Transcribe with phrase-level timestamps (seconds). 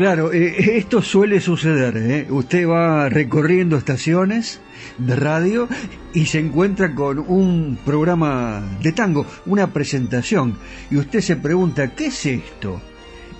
[0.00, 1.94] Claro, eh, esto suele suceder.
[1.98, 2.26] ¿eh?
[2.30, 4.58] Usted va recorriendo estaciones
[4.96, 5.68] de radio
[6.14, 10.56] y se encuentra con un programa de tango, una presentación,
[10.90, 12.80] y usted se pregunta, ¿qué es esto?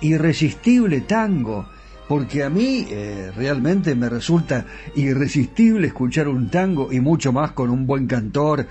[0.01, 1.67] Irresistible tango.
[2.07, 4.65] Porque a mí eh, realmente me resulta
[4.95, 8.67] irresistible escuchar un tango y mucho más con un buen cantor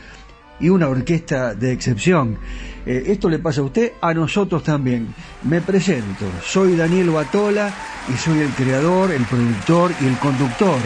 [0.61, 2.39] y una orquesta de excepción.
[2.87, 5.15] Eh, esto le pasa a usted, a nosotros también.
[5.43, 7.73] Me presento, soy Daniel Batola
[8.09, 10.79] y soy el creador, el productor y el conductor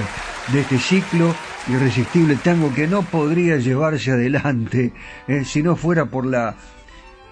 [0.53, 1.35] de este ciclo
[1.69, 4.93] irresistible tango que no podría llevarse adelante
[5.26, 6.55] eh, si no fuera por la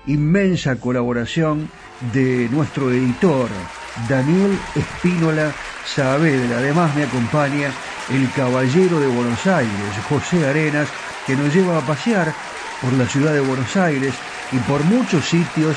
[0.06, 1.68] inmensa colaboración
[2.12, 3.48] de nuestro editor,
[4.08, 5.52] Daniel Espínola
[5.86, 6.58] Saavedra.
[6.58, 7.70] Además me acompaña
[8.10, 9.72] el caballero de Buenos Aires,
[10.08, 10.88] José Arenas,
[11.26, 12.34] que nos lleva a pasear
[12.80, 14.14] por la ciudad de Buenos Aires
[14.50, 15.76] y por muchos sitios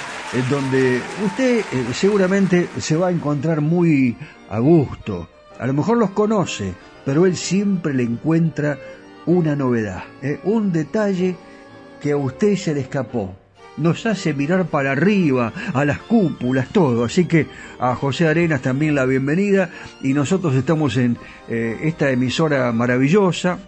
[0.49, 4.17] donde usted eh, seguramente se va a encontrar muy
[4.49, 5.29] a gusto.
[5.59, 6.73] A lo mejor los conoce,
[7.05, 8.77] pero él siempre le encuentra
[9.25, 11.35] una novedad, eh, un detalle
[12.01, 13.35] que a usted se le escapó.
[13.77, 17.03] Nos hace mirar para arriba, a las cúpulas, todo.
[17.03, 17.47] Así que
[17.79, 19.69] a José Arenas también la bienvenida
[20.01, 21.17] y nosotros estamos en
[21.49, 23.59] eh, esta emisora maravillosa,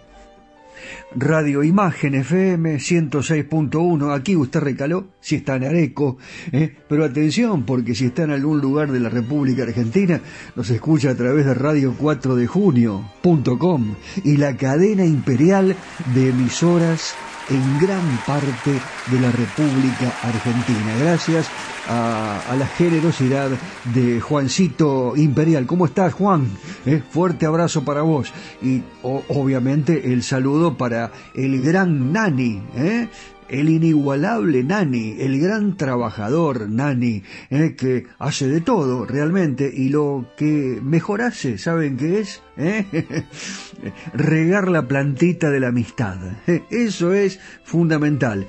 [1.14, 4.14] Radio Imagen FM 106.1.
[4.14, 6.18] Aquí usted recaló si está en Areco.
[6.52, 6.76] ¿eh?
[6.88, 10.20] Pero atención, porque si está en algún lugar de la República Argentina,
[10.56, 13.94] nos escucha a través de Radio 4 de Junio.com
[14.24, 15.76] y la cadena imperial
[16.14, 17.14] de emisoras
[17.50, 18.72] en gran parte
[19.10, 20.96] de la República Argentina.
[21.00, 21.50] Gracias
[21.88, 23.50] a, la generosidad
[23.94, 25.66] de Juancito Imperial.
[25.66, 26.48] ¿Cómo estás, Juan?
[26.86, 28.32] Eh, fuerte abrazo para vos.
[28.62, 33.08] Y obviamente el saludo para el gran Nani, ¿eh?
[33.48, 40.32] El inigualable Nani, el gran trabajador Nani, eh, que hace de todo realmente y lo
[40.36, 42.42] que mejor hace, ¿saben qué es?
[42.56, 42.84] ¿Eh?
[44.14, 46.18] Regar la plantita de la amistad.
[46.46, 48.46] Eh, eso es fundamental.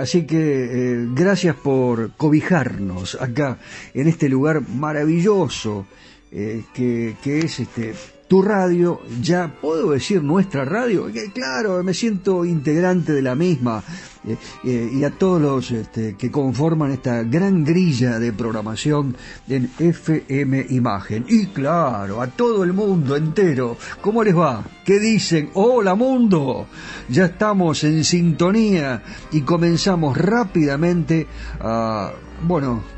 [0.00, 3.58] así que gracias por cobijarnos acá
[3.94, 5.86] en este lugar maravilloso
[6.30, 7.94] que, que es este
[8.28, 13.82] tu radio, ya puedo decir nuestra radio, claro, me siento integrante de la misma,
[14.26, 19.16] eh, eh, y a todos los este, que conforman esta gran grilla de programación
[19.48, 21.24] en FM Imagen.
[21.28, 24.64] Y claro, a todo el mundo entero, ¿cómo les va?
[24.84, 25.50] ¿Qué dicen?
[25.54, 26.66] Hola mundo,
[27.08, 31.28] ya estamos en sintonía y comenzamos rápidamente
[31.60, 32.12] a,
[32.42, 32.95] bueno,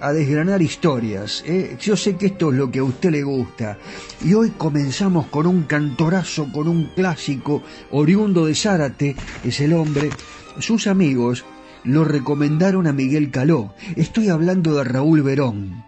[0.00, 1.42] a desgranar historias.
[1.46, 1.76] ¿eh?
[1.80, 3.78] Yo sé que esto es lo que a usted le gusta.
[4.24, 10.10] Y hoy comenzamos con un cantorazo, con un clásico, oriundo de Zárate, es el hombre.
[10.58, 11.44] Sus amigos
[11.84, 13.74] lo recomendaron a Miguel Caló.
[13.96, 15.84] Estoy hablando de Raúl Verón.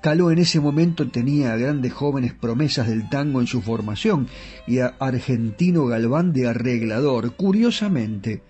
[0.00, 4.28] Caló en ese momento tenía grandes jóvenes promesas del tango en su formación
[4.66, 7.32] y a Argentino Galván de arreglador.
[7.36, 8.42] Curiosamente,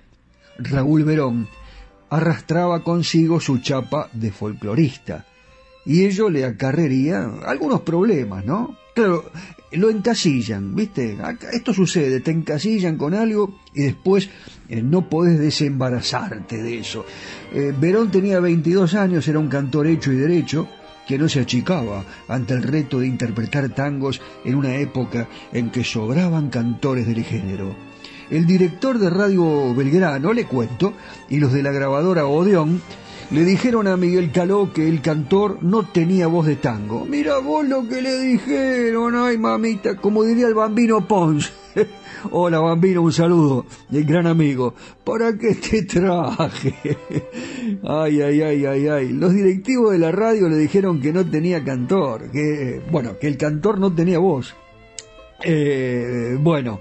[0.59, 1.49] Raúl Verón
[2.11, 5.27] arrastraba consigo su chapa de folclorista
[5.87, 8.77] y ello le acarrería algunos problemas, ¿no?
[8.95, 9.25] Claro,
[9.73, 11.19] lo encasillan, ¿viste?
[11.53, 14.31] Esto sucede, te encasillan con algo y después
[14.69, 17.05] eh, no podés desembarazarte de eso.
[17.53, 20.69] Eh, Verón tenía 22 años, era un cantor hecho y derecho,
[21.07, 25.85] que no se achicaba ante el reto de interpretar tangos en una época en que
[25.85, 27.75] sobraban cantores del género.
[28.35, 30.93] El director de Radio Belgrano, le cuento,
[31.31, 32.83] y los de la grabadora Odeón,
[33.31, 37.05] le dijeron a Miguel Caló que el cantor no tenía voz de tango.
[37.05, 41.53] Mira vos lo que le dijeron, ay mamita, como diría el bambino Pons.
[42.33, 44.75] Hola bambino, un saludo, el gran amigo.
[45.05, 46.75] ¿Para qué te traje?
[47.85, 49.13] ay, ay, ay, ay, ay.
[49.13, 53.37] Los directivos de la radio le dijeron que no tenía cantor, que, bueno, que el
[53.37, 54.57] cantor no tenía voz.
[55.45, 56.81] Eh, bueno,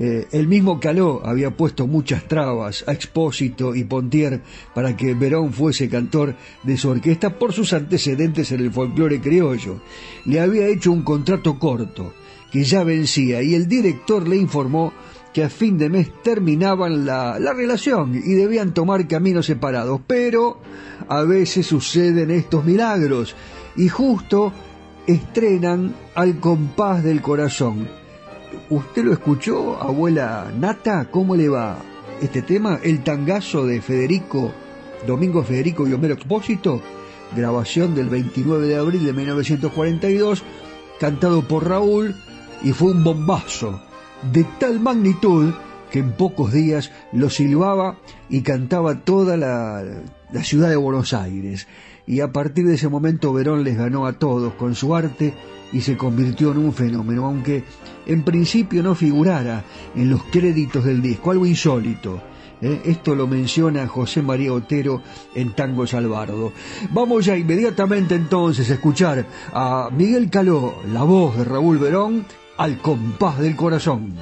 [0.00, 4.40] eh, el mismo Caló había puesto muchas trabas a Expósito y Pontier
[4.72, 9.80] para que Verón fuese cantor de su orquesta por sus antecedentes en el folclore criollo.
[10.24, 12.14] Le había hecho un contrato corto,
[12.52, 14.92] que ya vencía, y el director le informó
[15.34, 20.00] que a fin de mes terminaban la, la relación y debían tomar caminos separados.
[20.06, 20.60] Pero
[21.08, 23.34] a veces suceden estos milagros
[23.76, 24.52] y justo
[25.08, 27.88] estrenan al compás del corazón
[28.70, 31.06] ¿Usted lo escuchó, abuela Nata?
[31.10, 31.78] ¿Cómo le va
[32.20, 32.78] este tema?
[32.82, 34.52] El tangazo de Federico,
[35.06, 36.82] Domingo Federico y Homero Expósito,
[37.34, 40.42] grabación del 29 de abril de 1942,
[41.00, 42.14] cantado por Raúl,
[42.62, 43.80] y fue un bombazo
[44.32, 45.54] de tal magnitud
[45.90, 47.96] que en pocos días lo silbaba
[48.28, 49.82] y cantaba toda la,
[50.30, 51.68] la ciudad de Buenos Aires.
[52.06, 55.32] Y a partir de ese momento Verón les ganó a todos con su arte
[55.72, 57.64] y se convirtió en un fenómeno, aunque
[58.06, 62.20] en principio no figurara en los créditos del disco, algo insólito.
[62.60, 62.80] ¿eh?
[62.84, 65.02] Esto lo menciona José María Otero
[65.34, 66.52] en Tango Salvardo.
[66.90, 72.24] Vamos ya inmediatamente entonces a escuchar a Miguel Caló, la voz de Raúl Verón,
[72.56, 74.14] al compás del corazón.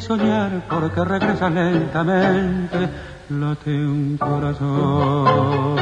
[0.00, 2.88] Soñar porque regresa lentamente,
[3.30, 5.76] late un corazón.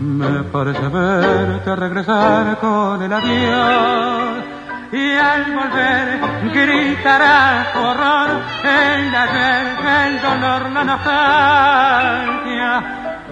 [0.00, 4.44] Me parece verte regresar con el adiós
[4.92, 6.20] y al volver
[6.54, 8.30] gritará horror
[8.64, 9.66] el ayer,
[10.06, 12.72] el dolor, la nostalgia.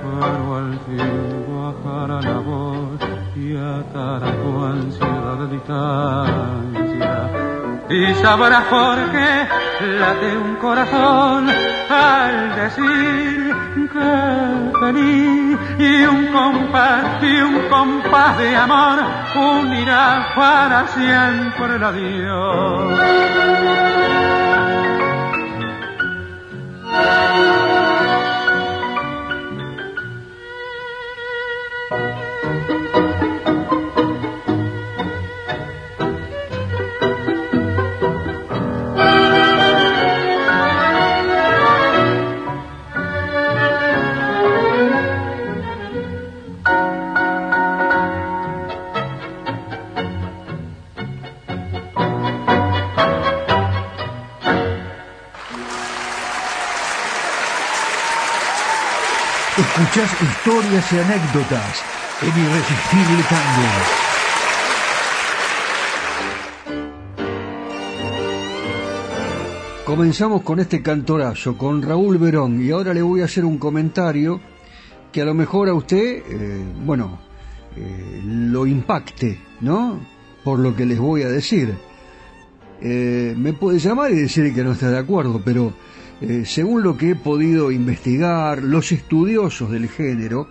[0.03, 3.01] Pero al fin bajará la voz
[3.35, 6.86] y atará tu ansiedad de
[7.89, 9.47] y sabrás por qué
[9.81, 11.49] late un corazón
[11.89, 13.55] al decir
[13.93, 18.99] que feliz y un compás y un compás de amor
[19.37, 23.86] unirá para siempre el adiós.
[59.97, 61.83] Escuchás historias y anécdotas
[62.21, 63.69] en Irresistible Tango.
[69.87, 74.39] Comenzamos con este cantorazo, con Raúl Verón, y ahora le voy a hacer un comentario
[75.11, 77.19] que a lo mejor a usted, eh, bueno,
[77.75, 79.99] eh, lo impacte, ¿no?
[80.45, 81.75] Por lo que les voy a decir.
[82.83, 85.73] Eh, me puede llamar y decir que no está de acuerdo, pero
[86.21, 90.49] eh, según lo que he podido investigar, los estudiosos del género,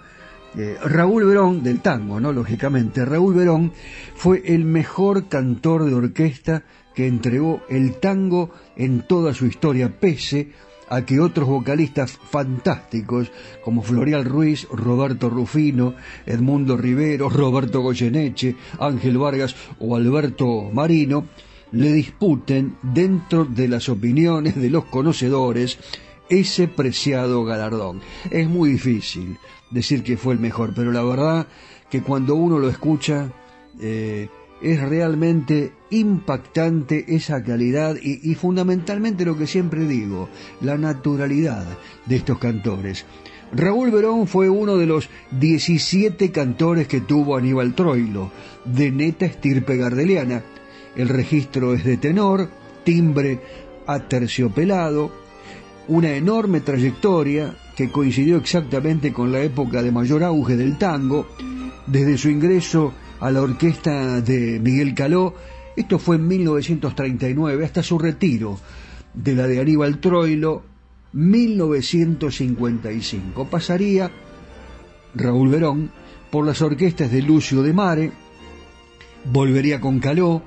[0.57, 2.31] eh, Raúl Verón, del tango, ¿no?
[2.31, 3.73] Lógicamente, Raúl Verón
[4.15, 10.51] fue el mejor cantor de orquesta que entregó el tango en toda su historia, pese
[10.87, 13.31] a que otros vocalistas fantásticos
[13.63, 15.95] como Florial Ruiz, Roberto Rufino,
[16.25, 21.25] Edmundo Rivero, Roberto Goyeneche, Ángel Vargas o Alberto Marino
[21.71, 25.77] le disputen dentro de las opiniones de los conocedores
[26.29, 28.01] ese preciado galardón.
[28.31, 29.37] Es muy difícil
[29.71, 31.47] decir que fue el mejor, pero la verdad
[31.89, 33.31] que cuando uno lo escucha
[33.79, 34.29] eh,
[34.61, 40.29] es realmente impactante esa calidad y, y, fundamentalmente lo que siempre digo,
[40.61, 41.65] la naturalidad
[42.05, 43.05] de estos cantores.
[43.51, 48.31] Raúl Verón fue uno de los 17 cantores que tuvo Aníbal Troilo,
[48.65, 50.43] de neta estirpe gardeliana,
[50.95, 52.47] el registro es de tenor,
[52.83, 53.39] timbre
[53.87, 55.11] aterciopelado,
[55.87, 61.27] una enorme trayectoria que coincidió exactamente con la época de mayor auge del tango,
[61.85, 65.33] desde su ingreso a la orquesta de Miguel Caló,
[65.75, 68.57] esto fue en 1939, hasta su retiro
[69.13, 70.63] de la de Aníbal Troilo,
[71.13, 73.45] 1955.
[73.45, 74.09] Pasaría
[75.13, 75.91] Raúl Verón,
[76.31, 78.11] por las orquestas de Lucio de Mare,
[79.31, 80.41] volvería con Caló,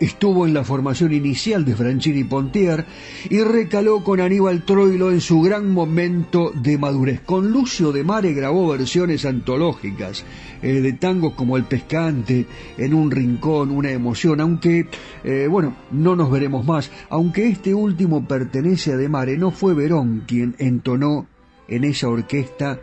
[0.00, 2.86] estuvo en la formación inicial de Franchini Pontier
[3.28, 7.20] y recaló con Aníbal Troilo en su gran momento de madurez.
[7.20, 10.24] Con Lucio de Mare grabó versiones antológicas
[10.62, 12.46] eh, de tangos como El Pescante,
[12.78, 14.86] En un Rincón, Una Emoción, aunque,
[15.22, 19.74] eh, bueno, no nos veremos más, aunque este último pertenece a De Mare, no fue
[19.74, 21.26] Verón quien entonó
[21.68, 22.80] en esa orquesta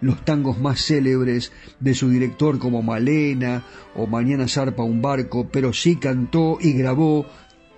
[0.00, 3.64] los tangos más célebres de su director como Malena
[3.94, 7.26] o Mañana zarpa un barco, pero sí cantó y grabó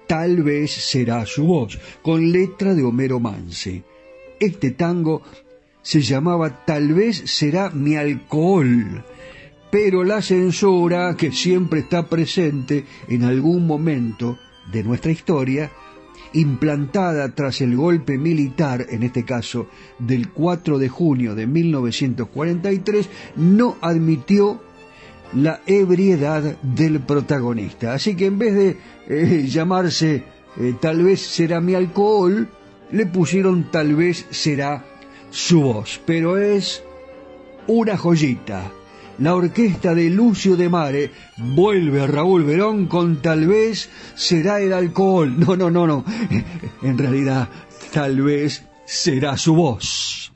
[0.07, 3.83] Tal vez será su voz, con letra de Homero Manse.
[4.39, 5.23] Este tango
[5.81, 9.05] se llamaba Tal vez será mi alcohol,
[9.71, 14.39] pero la censura, que siempre está presente en algún momento
[14.71, 15.71] de nuestra historia,
[16.35, 23.77] implantada tras el golpe militar, en este caso del 4 de junio de 1943, no
[23.81, 24.61] admitió
[25.35, 27.95] la ebriedad del protagonista.
[27.95, 28.77] Así que en vez de
[29.09, 30.25] eh, llamarse
[30.59, 32.49] eh, tal vez será mi alcohol,
[32.91, 34.85] le pusieron tal vez será
[35.31, 36.01] su voz.
[36.05, 36.83] Pero es
[37.67, 38.71] una joyita
[39.23, 44.73] la orquesta de Lucio de Mare vuelve a Raúl Verón con tal vez será el
[44.73, 45.39] alcohol.
[45.39, 46.05] No, no, no, no.
[46.83, 47.49] En realidad,
[47.93, 50.32] tal vez será su voz.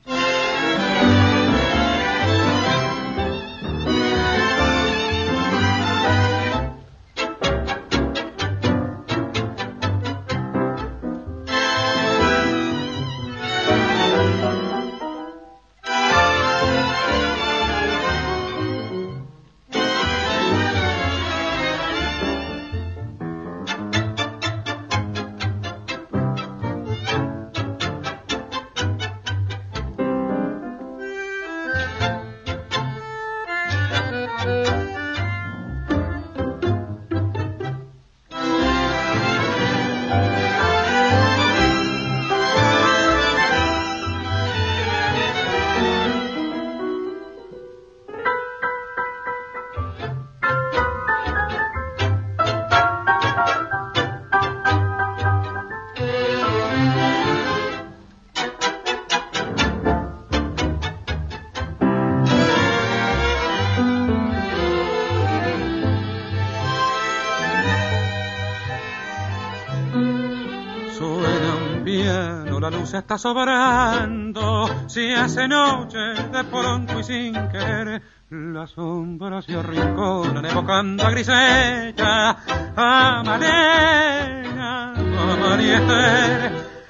[73.07, 81.05] Está sobrando, si hace noche de pronto y sin querer, la sombra se arrinconan evocando
[81.05, 82.37] a Grisella,
[82.75, 85.57] a Malena, a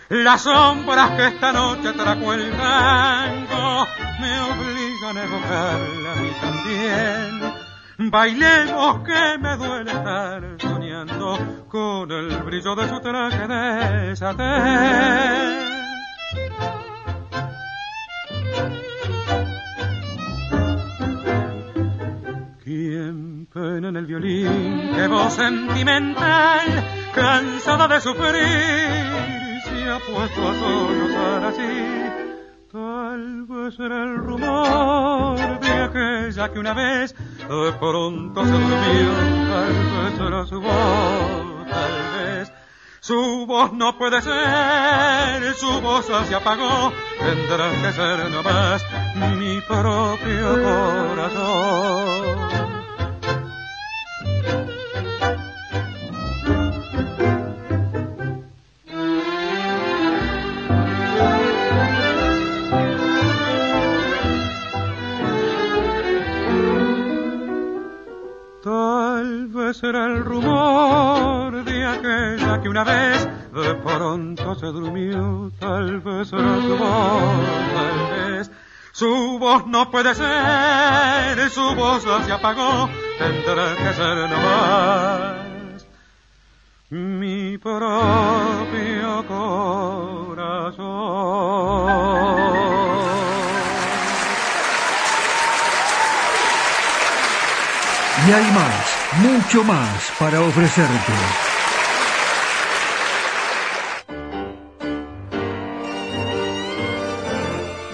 [0.10, 3.86] Las sombras que esta noche trajo el tango
[4.20, 8.10] me obligan a evocarla a mí también.
[8.10, 15.77] Bailemos que me duele estar soñando con el brillo de su traje de satén.
[22.64, 24.92] ¿Quién pena en el violín?
[24.96, 26.68] ¡Qué voz sentimental!
[27.14, 28.42] Cansada de sufrir,
[29.64, 32.08] se ha puesto a sollozar así.
[32.72, 39.14] Tal vez era el rumor de aquella que una vez de pronto se durmió.
[39.50, 42.17] Tal vez era su voz, tal vez
[43.08, 48.84] su voz no puede ser, su voz se apagó, tendrá que ser nomás
[49.38, 52.57] mi propio corazón.
[69.38, 73.24] Tal vez era el rumor de aquella que una vez
[73.54, 75.52] de pronto se durmió.
[75.60, 77.46] Tal vez era su voz,
[77.76, 78.52] tal vez
[78.94, 85.86] su voz no puede ser, su voz se apagó, tendrá que ser nomás
[86.90, 90.48] mi propio corazón.
[98.28, 101.14] Y hay más, mucho más para ofrecerte.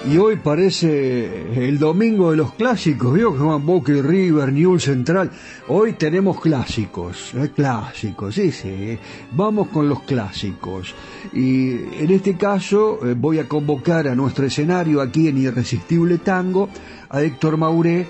[0.06, 3.34] Y hoy parece el domingo de los clásicos, ¿vio?
[3.34, 5.30] Que van Boca y River, Newell Central.
[5.68, 7.50] Hoy tenemos clásicos, ¿eh?
[7.56, 8.98] clásicos, sí, sí.
[9.32, 10.94] Vamos con los clásicos.
[11.32, 16.68] Y en este caso eh, voy a convocar a nuestro escenario aquí en Irresistible Tango
[17.08, 18.06] a Héctor Mauré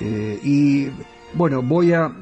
[0.00, 0.88] eh, y
[1.34, 2.12] bueno, voy a,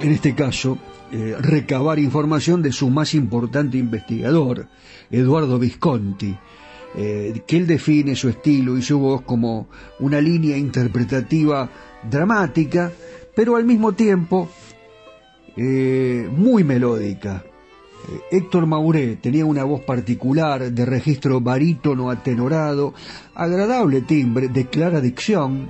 [0.00, 0.78] en este caso,
[1.12, 4.66] eh, recabar información de su más importante investigador,
[5.10, 6.36] Eduardo Visconti,
[6.96, 11.68] eh, que él define su estilo y su voz como una línea interpretativa
[12.08, 12.92] dramática,
[13.34, 14.48] pero al mismo tiempo
[15.56, 17.44] muy melódica.
[18.30, 22.94] Héctor Mauré tenía una voz particular, de registro barítono atenorado,
[23.34, 25.68] agradable timbre, de clara dicción,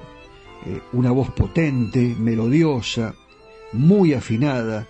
[0.66, 3.14] eh, una voz potente, melodiosa,
[3.72, 4.86] muy afinada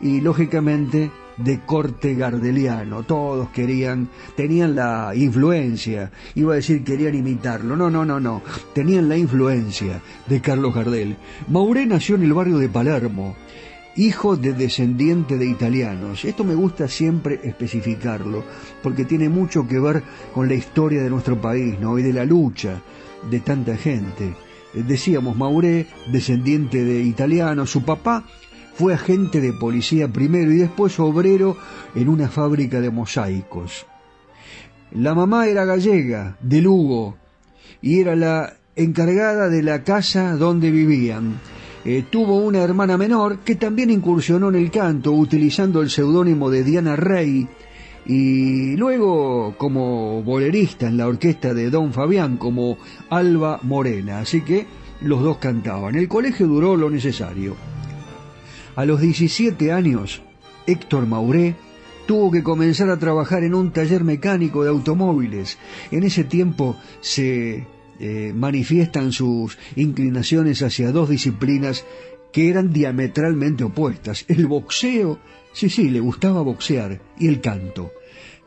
[0.00, 3.02] y lógicamente de corte gardeliano.
[3.02, 7.76] Todos querían, tenían la influencia, iba a decir querían imitarlo.
[7.76, 8.42] No, no, no, no.
[8.74, 11.16] Tenían la influencia de Carlos Gardel.
[11.48, 13.36] Mauré nació en el barrio de Palermo,
[13.96, 16.24] hijo de descendiente de italianos.
[16.24, 18.44] Esto me gusta siempre especificarlo,
[18.82, 20.02] porque tiene mucho que ver
[20.34, 21.98] con la historia de nuestro país, ¿no?
[21.98, 22.80] Y de la lucha
[23.30, 24.34] de tanta gente.
[24.74, 28.24] Eh, decíamos, Mauré, descendiente de italiano, su papá
[28.74, 31.56] fue agente de policía primero y después obrero
[31.94, 33.86] en una fábrica de mosaicos.
[34.92, 37.16] La mamá era gallega, de Lugo,
[37.82, 41.38] y era la encargada de la casa donde vivían.
[41.84, 46.64] Eh, tuvo una hermana menor que también incursionó en el canto utilizando el seudónimo de
[46.64, 47.48] Diana Rey,
[48.12, 52.76] y luego como bolerista en la orquesta de Don Fabián como
[53.08, 54.66] Alba Morena, así que
[55.00, 55.94] los dos cantaban.
[55.94, 57.54] El colegio duró lo necesario.
[58.74, 60.22] A los 17 años,
[60.66, 61.54] Héctor Mauré
[62.08, 65.56] tuvo que comenzar a trabajar en un taller mecánico de automóviles.
[65.92, 67.64] En ese tiempo se
[68.00, 71.84] eh, manifiestan sus inclinaciones hacia dos disciplinas
[72.32, 74.24] que eran diametralmente opuestas.
[74.26, 75.20] El boxeo
[75.52, 77.92] Sí, sí, le gustaba boxear y el canto.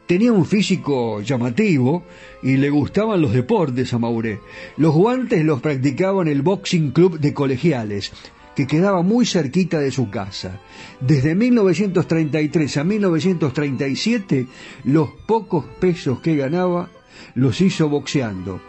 [0.05, 2.03] Tenía un físico llamativo
[2.41, 4.39] y le gustaban los deportes a Mauré.
[4.75, 8.11] Los guantes los practicaba en el Boxing Club de Colegiales,
[8.55, 10.59] que quedaba muy cerquita de su casa.
[10.99, 14.47] Desde 1933 a 1937,
[14.83, 16.89] los pocos pesos que ganaba
[17.35, 18.59] los hizo boxeando,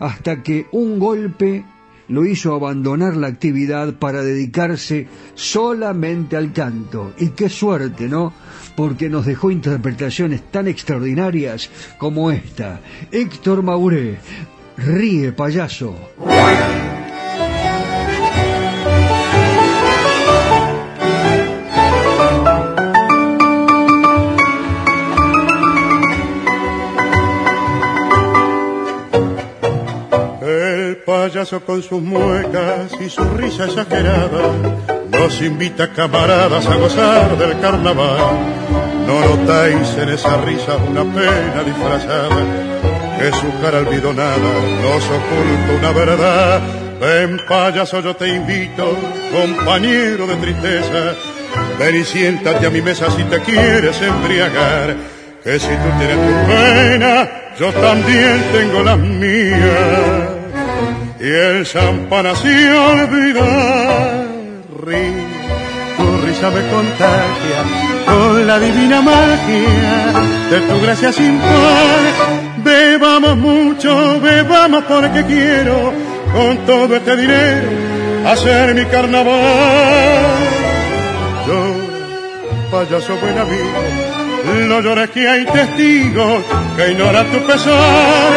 [0.00, 1.64] hasta que un golpe
[2.08, 7.12] lo hizo abandonar la actividad para dedicarse solamente al canto.
[7.18, 8.32] Y qué suerte, ¿no?
[8.76, 12.80] Porque nos dejó interpretaciones tan extraordinarias como esta.
[13.10, 14.18] Héctor Mauré,
[14.76, 15.94] ríe payaso.
[31.26, 34.42] Payaso con sus muecas y su risa exagerada
[35.10, 38.20] nos invita camaradas a gozar del carnaval.
[39.08, 42.28] No notáis en esa risa una pena disfrazada,
[43.18, 46.60] que su cara almidonada nos oculta una verdad.
[47.00, 48.96] Ven payaso yo te invito,
[49.32, 51.16] compañero de tristeza,
[51.76, 54.94] ven y siéntate a mi mesa si te quieres embriagar,
[55.42, 60.35] que si tú tienes tu pena, yo también tengo las mías
[61.18, 64.26] y el champán así olvidar.
[65.96, 67.60] tu risa me contagia
[68.06, 70.12] con la divina magia
[70.50, 72.00] de tu gracia sin par.
[72.64, 75.92] Bebamos mucho, bebamos porque quiero
[76.32, 77.68] con todo este dinero
[78.26, 79.36] hacer mi carnaval.
[81.46, 81.58] Yo,
[82.70, 84.05] payaso buen amigo,
[84.46, 86.44] no llores que hay testigos
[86.76, 88.32] que ignoran tu pesar.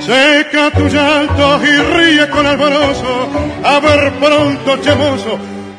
[0.00, 3.28] Seca tu llanto y ríe con alborozo.
[3.64, 5.38] A ver pronto, chemoso,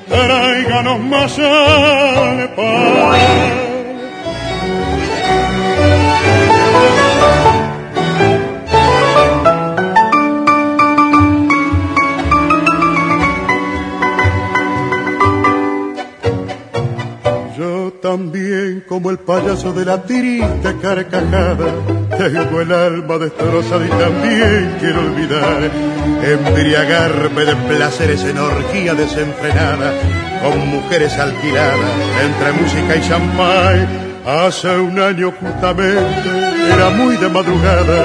[0.09, 3.65] tráiganos más al pan.
[18.15, 21.67] También como el payaso de la tirita carcajada.
[22.17, 25.69] Tengo el alma destrozada y también quiero olvidar,
[26.23, 29.91] embriagarme de placeres en orgía desenfrenada,
[30.41, 31.91] con mujeres alquiladas
[32.23, 33.87] entre música y champán.
[34.25, 36.29] Hace un año justamente,
[36.73, 37.99] era muy de madrugada,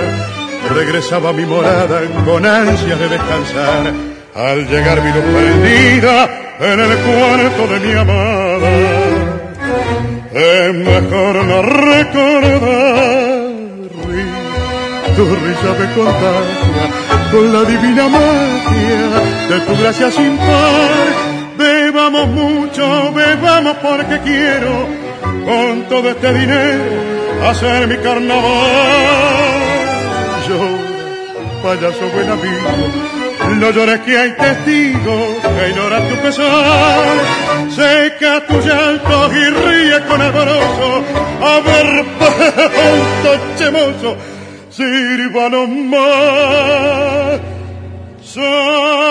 [0.75, 3.93] regresaba a mi morada con ansias de descansar.
[4.35, 6.29] Al llegar mi luz perdida
[6.61, 9.00] en el cuarto de mi amada
[10.33, 13.11] es mejor no recordar.
[15.17, 19.03] Tu risa me contagia con la divina magia
[19.49, 21.31] de tu gracia sin par.
[21.59, 24.87] Bebamos mucho, bebamos porque quiero
[25.45, 26.85] con todo este dinero
[27.49, 28.41] hacer mi carnaval.
[30.49, 30.59] Yo,
[31.63, 32.69] payaso buen amigo,
[33.49, 37.19] No llores que hay testigos que ignoran tu pesar.
[37.71, 41.05] Seca tu llanto y ríe con alborozo.
[41.43, 42.05] A ver,
[42.77, 44.17] punto chemoso,
[44.71, 47.41] sírvanos más.
[48.23, 49.11] Sale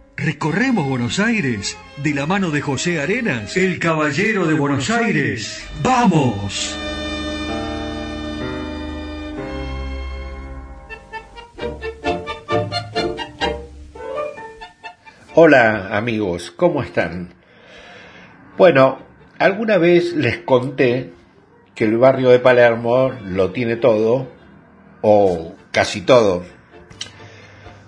[0.21, 5.67] recorremos Buenos Aires de la mano de José Arenas, el caballero de Buenos Aires.
[5.81, 6.77] ¡Vamos!
[15.33, 17.33] Hola amigos, ¿cómo están?
[18.57, 18.99] Bueno,
[19.39, 21.13] alguna vez les conté
[21.73, 24.29] que el barrio de Palermo lo tiene todo,
[25.01, 26.43] o casi todo.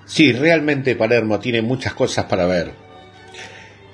[0.05, 2.71] Sí, realmente Palermo tiene muchas cosas para ver.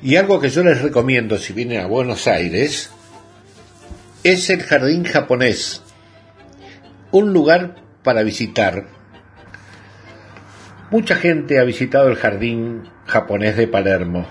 [0.01, 2.91] Y algo que yo les recomiendo si vienen a Buenos Aires
[4.23, 5.83] es el Jardín Japonés,
[7.11, 8.87] un lugar para visitar.
[10.91, 14.25] Mucha gente ha visitado el Jardín Japonés de Palermo,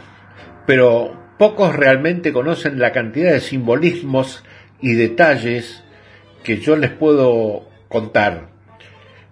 [0.66, 4.44] pero pocos realmente conocen la cantidad de simbolismos
[4.80, 5.82] y detalles
[6.42, 8.57] que yo les puedo contar.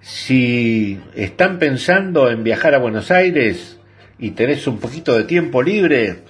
[0.06, 3.78] Si están pensando en viajar a Buenos Aires
[4.20, 6.22] y tenés un poquito de tiempo libre,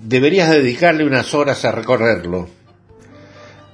[0.00, 2.48] deberías dedicarle unas horas a recorrerlo.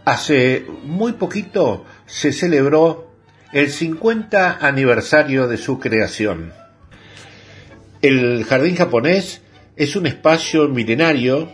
[0.06, 3.12] Hace muy poquito se celebró
[3.52, 6.54] el 50 aniversario de su creación.
[8.00, 9.42] El jardín japonés
[9.76, 11.50] es un espacio milenario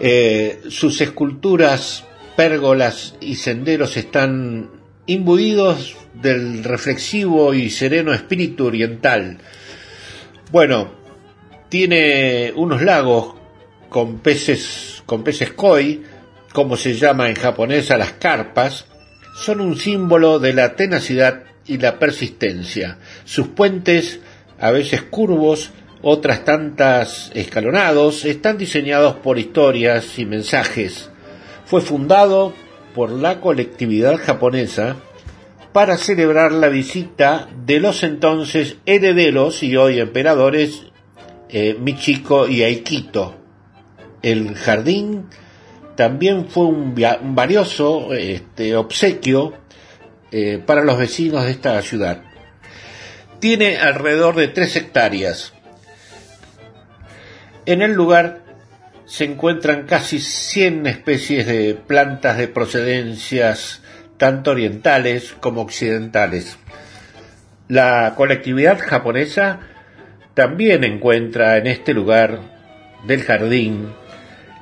[0.00, 2.04] eh, sus esculturas,
[2.36, 4.77] pérgolas y senderos están
[5.08, 9.38] imbuidos del reflexivo y sereno espíritu oriental.
[10.52, 10.92] Bueno,
[11.68, 13.34] tiene unos lagos
[13.88, 16.02] con peces, con peces koi,
[16.52, 18.84] como se llama en japonés a las carpas,
[19.34, 22.98] son un símbolo de la tenacidad y la persistencia.
[23.24, 24.20] Sus puentes,
[24.60, 25.70] a veces curvos,
[26.02, 31.10] otras tantas escalonados, están diseñados por historias y mensajes.
[31.64, 32.52] Fue fundado
[32.98, 34.96] por la colectividad japonesa
[35.72, 40.82] para celebrar la visita de los entonces herederos y hoy emperadores
[41.48, 43.36] eh, Michiko y Aikito.
[44.20, 45.26] El jardín
[45.94, 46.96] también fue un,
[47.36, 49.54] valioso este, obsequio
[50.32, 52.24] eh, para los vecinos de esta ciudad.
[53.38, 55.52] Tiene alrededor de tres hectáreas,
[57.64, 58.47] en el lugar
[59.08, 63.82] se encuentran casi 100 especies de plantas de procedencias
[64.18, 66.58] tanto orientales como occidentales.
[67.68, 69.60] La colectividad japonesa
[70.34, 72.40] también encuentra en este lugar
[73.06, 73.88] del jardín,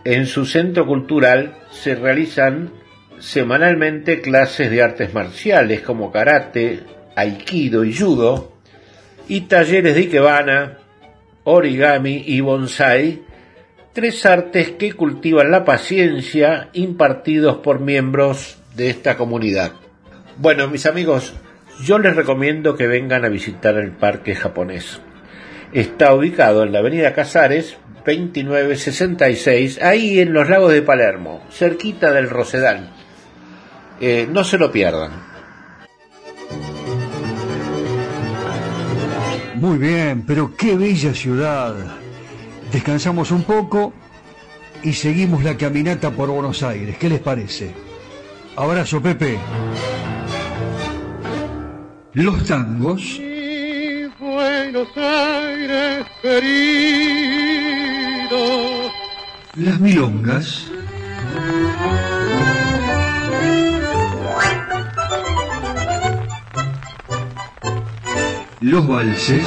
[0.05, 2.71] en su centro cultural, se realizan
[3.19, 6.85] semanalmente clases de artes marciales como karate,
[7.17, 8.53] aikido y judo,
[9.27, 10.79] y talleres de ikebana,
[11.43, 13.26] origami y bonsai,
[13.97, 19.73] tres artes que cultivan la paciencia impartidos por miembros de esta comunidad.
[20.37, 21.33] Bueno, mis amigos,
[21.83, 25.01] yo les recomiendo que vengan a visitar el parque japonés.
[25.73, 32.29] Está ubicado en la avenida Casares 2966, ahí en los lagos de Palermo, cerquita del
[32.29, 32.93] Rosedal.
[33.99, 35.13] Eh, no se lo pierdan.
[39.55, 41.75] Muy bien, pero qué bella ciudad.
[42.73, 43.93] Descansamos un poco
[44.83, 46.99] y seguimos la caminata por Buenos Aires.
[46.99, 47.73] ¿Qué les parece?
[48.57, 49.39] Abrazo, Pepe.
[52.13, 53.21] Los tangos.
[54.19, 56.47] Buenos Aires querido.
[59.55, 60.71] Las milongas.
[68.67, 69.47] los valses,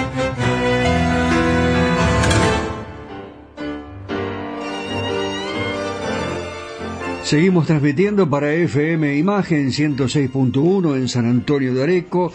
[7.31, 12.29] Seguimos transmitiendo para FM Imagen 106.1 en San Antonio de Areco.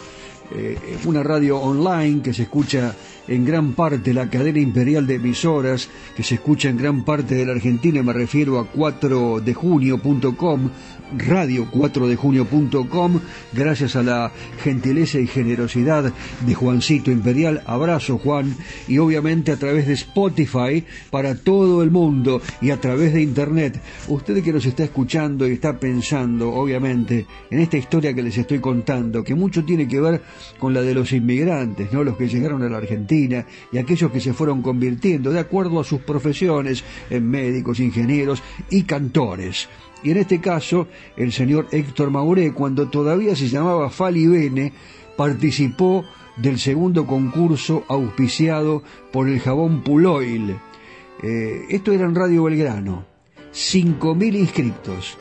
[0.51, 2.97] Eh, una radio online que se escucha
[3.29, 7.47] en gran parte la cadena imperial de emisoras que se escucha en gran parte de
[7.47, 10.71] la Argentina, me refiero a 4dejunio.com,
[11.19, 13.21] radio4dejunio.com,
[13.53, 16.13] gracias a la gentileza y generosidad
[16.47, 18.55] de Juancito Imperial, abrazo Juan,
[18.87, 23.81] y obviamente a través de Spotify para todo el mundo y a través de Internet.
[24.09, 28.61] Usted que nos está escuchando y está pensando, obviamente, en esta historia que les estoy
[28.61, 30.23] contando, que mucho tiene que ver
[30.59, 32.05] con la de los inmigrantes, ¿no?
[32.05, 33.16] Los que llegaron a la Argentina
[33.73, 38.83] y aquellos que se fueron convirtiendo de acuerdo a sus profesiones en médicos, ingenieros y
[38.83, 39.69] cantores.
[40.03, 44.73] Y en este caso, el señor Héctor Mauré, cuando todavía se llamaba Fali Bene,
[45.17, 46.05] participó
[46.37, 50.57] del segundo concurso auspiciado por el jabón Puloil.
[51.23, 53.07] Eh, esto era en Radio Belgrano.
[53.53, 55.17] 5.000 inscriptos.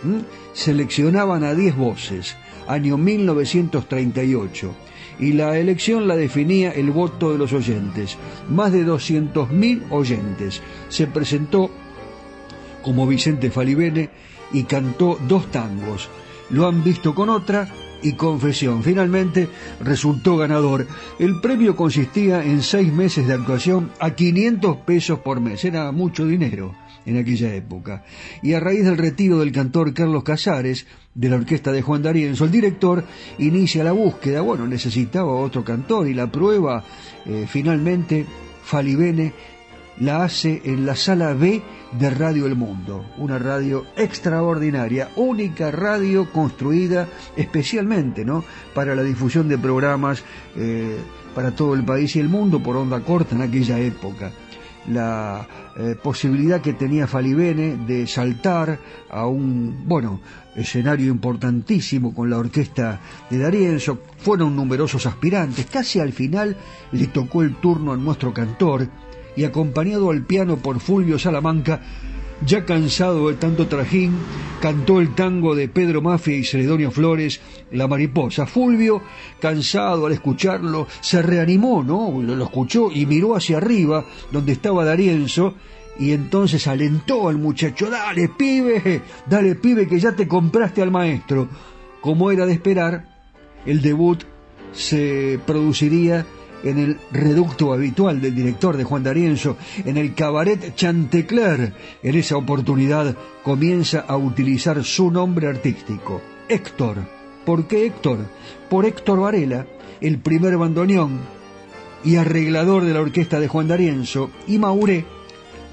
[0.54, 2.36] Seleccionaban a 10 voces.
[2.68, 4.76] Año 1938.
[5.20, 8.18] Y la elección la definía el voto de los oyentes.
[8.49, 10.61] Más de 200.000 oyentes.
[10.89, 11.70] Se presentó
[12.82, 14.09] como Vicente Falibene
[14.51, 16.09] y cantó dos tangos.
[16.49, 17.68] Lo han visto con otra
[18.06, 18.84] y confesión.
[18.84, 19.49] Finalmente
[19.82, 20.88] resultó ganador.
[21.18, 25.66] El premio consistía en seis meses de actuación a 500 pesos por mes.
[25.66, 26.76] Era mucho dinero
[27.08, 28.03] en aquella época.
[28.43, 30.86] Y a raíz del retiro del cantor Carlos Casares,
[31.16, 33.03] de la orquesta de Juan D'Arienzo, el director
[33.39, 34.41] inicia la búsqueda.
[34.41, 36.84] Bueno, necesitaba otro cantor y la prueba,
[37.26, 38.26] eh, finalmente,
[38.64, 39.34] Falibene
[40.00, 41.62] la hace en la sala B
[41.98, 48.43] de Radio El Mundo, una radio extraordinaria, única radio construida especialmente ¿no?
[48.74, 50.24] para la difusión de programas
[50.58, 50.98] eh,
[51.34, 54.32] para todo el país y el mundo por onda corta en aquella época.
[54.91, 58.78] La eh, posibilidad que tenía Falibene de saltar
[59.10, 60.22] a un, bueno,
[60.56, 66.56] escenario importantísimo con la orquesta de Darienzo, fueron numerosos aspirantes, casi al final
[66.91, 68.88] le tocó el turno a nuestro cantor,
[69.36, 71.82] y acompañado al piano por Fulvio Salamanca,
[72.46, 74.14] ya cansado de tanto trajín,
[74.62, 77.40] cantó el tango de Pedro Mafia y Celedonio Flores,
[77.72, 78.46] La Mariposa.
[78.46, 79.02] Fulvio,
[79.40, 82.22] cansado al escucharlo, se reanimó, ¿no?
[82.22, 85.56] Lo, escuchó y miró hacia arriba, donde estaba Darienzo,
[85.98, 91.48] y entonces alentó al muchacho, dale pibe, dale pibe que ya te compraste al maestro.
[92.02, 93.16] Como era de esperar,
[93.66, 94.24] el debut
[94.74, 96.26] se produciría
[96.66, 99.55] en el reducto habitual del director de Juan D'Arienzo,
[99.86, 101.74] en el cabaret Chantecler.
[102.03, 106.97] En esa oportunidad comienza a utilizar su nombre artístico, Héctor.
[107.45, 108.18] ¿Por qué Héctor?
[108.70, 109.68] Por Héctor Varela,
[110.01, 111.20] el primer bandoneón
[112.03, 115.05] y arreglador de la orquesta de Juan D'Arienzo, y Mauré,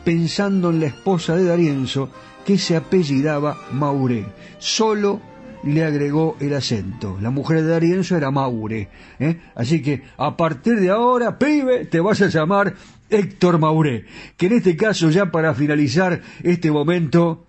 [0.05, 2.11] pensando en la esposa de D'Arienzo,
[2.45, 4.27] que se apellidaba Mauré.
[4.59, 5.21] Solo
[5.65, 7.19] le agregó el acento.
[7.21, 8.89] La mujer de Darienzo era Maure.
[9.19, 9.41] ¿eh?
[9.55, 12.75] Así que a partir de ahora, pibe, te vas a llamar
[13.09, 14.07] Héctor Maure.
[14.37, 17.47] Que en este caso, ya para finalizar este momento,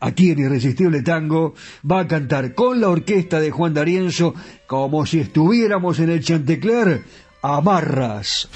[0.00, 1.54] aquí en Irresistible Tango,
[1.88, 4.34] va a cantar con la orquesta de Juan D'Arienzo,
[4.66, 7.02] como si estuviéramos en el Chantecler,
[7.42, 8.48] Amarras.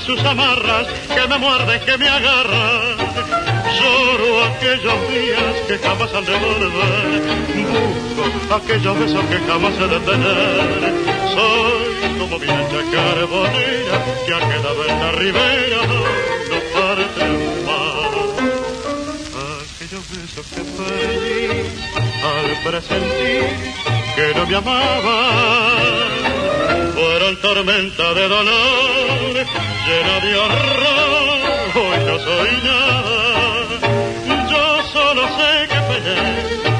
[0.00, 2.98] Sus amarras que me muerden, que me agarran
[3.78, 7.22] lloro aquellos días que jamás han de volver.
[8.16, 10.80] Busco aquellos besos que jamás he de tener.
[11.34, 13.96] Soy como mi ancha carbonera
[14.26, 15.80] que ha quedado en la ribera
[16.50, 17.24] no parte
[17.66, 18.38] más
[19.62, 21.44] aquellos besos que perdí
[22.32, 23.46] al presentir
[24.16, 26.17] que no me amaban
[27.28, 29.34] fueron tormenta de dolor,
[29.86, 33.64] llena de horror, hoy no soy nada.
[34.50, 36.30] Yo solo sé que peleé,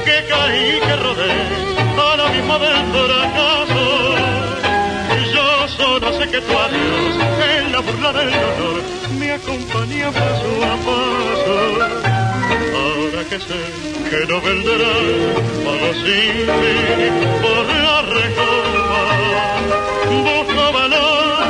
[0.05, 1.32] que caí, que rodé,
[2.01, 3.84] a la misma del fracaso.
[5.34, 7.14] Yo solo sé que tu adiós,
[7.51, 8.82] en la burla del dolor,
[9.18, 12.09] me acompaña paso a paso
[12.74, 13.61] ahora que sé
[14.11, 14.94] que no vendrá
[15.64, 19.88] para sin fin por la recoba.
[20.73, 21.45] Valor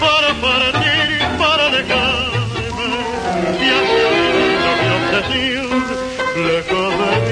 [0.00, 2.94] para partir, para dejarme.
[3.60, 4.04] Y así
[4.80, 5.84] mi obsesión,
[6.46, 7.31] lejos de mí,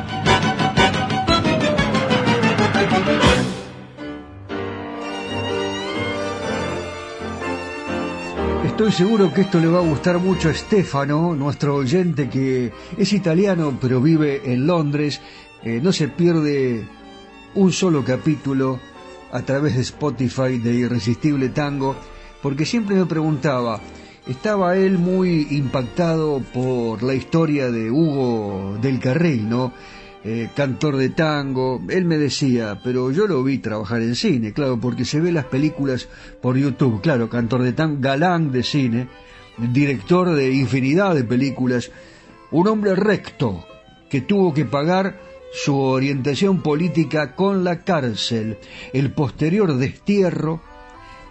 [8.81, 13.13] Estoy seguro que esto le va a gustar mucho a Stefano, nuestro oyente que es
[13.13, 15.21] italiano pero vive en Londres.
[15.61, 16.87] Eh, no se pierde
[17.53, 18.79] un solo capítulo
[19.31, 21.95] a través de Spotify de Irresistible Tango,
[22.41, 23.79] porque siempre me preguntaba,
[24.25, 29.73] estaba él muy impactado por la historia de Hugo del Carril, ¿no?
[30.23, 34.79] Eh, cantor de tango, él me decía, pero yo lo vi trabajar en cine, claro,
[34.79, 36.07] porque se ve las películas
[36.41, 39.07] por YouTube, claro, cantor de tango, galán de cine,
[39.57, 41.89] director de infinidad de películas,
[42.51, 43.65] un hombre recto
[44.11, 45.19] que tuvo que pagar
[45.51, 48.59] su orientación política con la cárcel,
[48.93, 50.61] el posterior destierro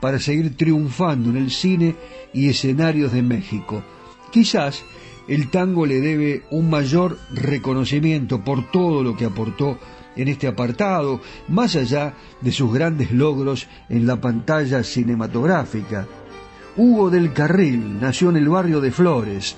[0.01, 1.95] para seguir triunfando en el cine
[2.32, 3.84] y escenarios de México.
[4.32, 4.82] Quizás
[5.31, 9.78] el tango le debe un mayor reconocimiento por todo lo que aportó
[10.16, 16.09] en este apartado, más allá de sus grandes logros en la pantalla cinematográfica.
[16.76, 19.55] Hugo del Carril nació en el barrio de Flores,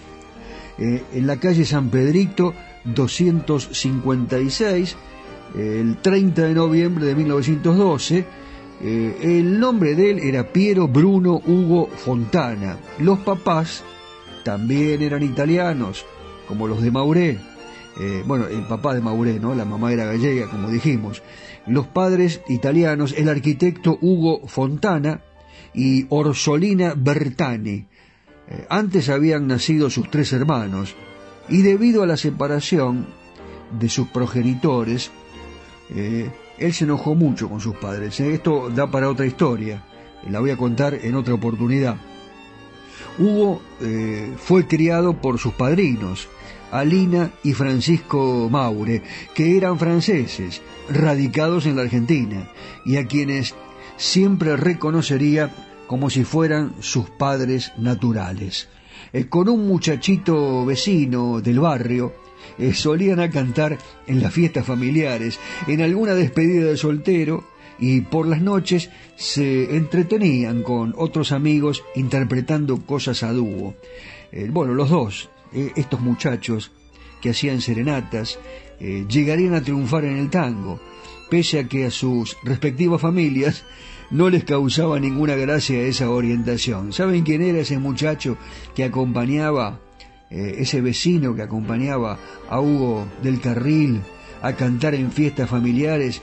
[0.77, 2.53] eh, en la calle San Pedrito
[2.85, 4.97] 256,
[5.55, 8.27] eh, el 30 de noviembre de 1912.
[8.85, 12.77] Eh, el nombre de él era Piero Bruno Hugo Fontana.
[12.99, 13.85] Los papás
[14.45, 16.05] también eran italianos,
[16.49, 17.39] como los de Mauré.
[18.01, 19.55] Eh, bueno, el papá de Mauré, ¿no?
[19.55, 21.23] La mamá era gallega, como dijimos.
[21.67, 25.21] Los padres italianos, el arquitecto Hugo Fontana
[25.75, 27.87] y Orsolina Bertani.
[28.49, 30.95] Eh, antes habían nacido sus tres hermanos
[31.49, 33.07] y debido a la separación
[33.79, 35.11] de sus progenitores,
[35.95, 38.19] eh, él se enojó mucho con sus padres.
[38.21, 39.83] Esto da para otra historia,
[40.29, 41.97] la voy a contar en otra oportunidad.
[43.19, 46.29] Hugo eh, fue criado por sus padrinos,
[46.71, 49.03] Alina y Francisco Maure,
[49.35, 52.49] que eran franceses, radicados en la Argentina,
[52.85, 53.55] y a quienes
[53.97, 55.51] siempre reconocería
[55.87, 58.69] como si fueran sus padres naturales.
[59.13, 62.15] Eh, con un muchachito vecino del barrio,
[62.59, 67.45] eh, solían cantar en las fiestas familiares, en alguna despedida de soltero,
[67.79, 73.75] y por las noches se entretenían con otros amigos interpretando cosas a dúo.
[74.31, 76.73] Eh, bueno, los dos, eh, estos muchachos
[77.21, 78.39] que hacían serenatas,
[78.81, 80.81] eh, llegarían a triunfar en el tango,
[81.31, 83.65] pese a que a sus respectivas familias
[84.11, 86.93] no les causaba ninguna gracia esa orientación.
[86.93, 88.37] ¿Saben quién era ese muchacho
[88.75, 89.81] que acompañaba,
[90.31, 92.19] ese vecino que acompañaba
[92.49, 94.01] a Hugo del Carril
[94.43, 96.21] a cantar en fiestas familiares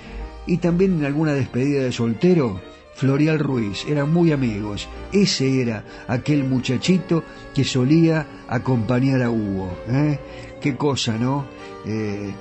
[0.50, 2.60] y también en alguna despedida de soltero,
[2.96, 4.88] Florial Ruiz, eran muy amigos.
[5.12, 7.24] Ese era aquel muchachito
[7.54, 9.70] que solía acompañar a Hugo.
[9.88, 10.20] ¿eh?
[10.60, 11.46] Qué cosa, ¿no?
[11.86, 12.34] Eh,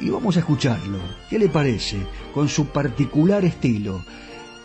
[0.00, 0.98] y vamos a escucharlo.
[1.28, 1.98] ¿Qué le parece?
[2.32, 4.02] Con su particular estilo.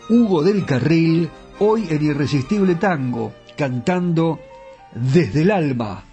[0.10, 1.30] Hugo del Carril,
[1.60, 4.40] hoy en Irresistible Tango, cantando
[4.96, 6.06] desde el alma.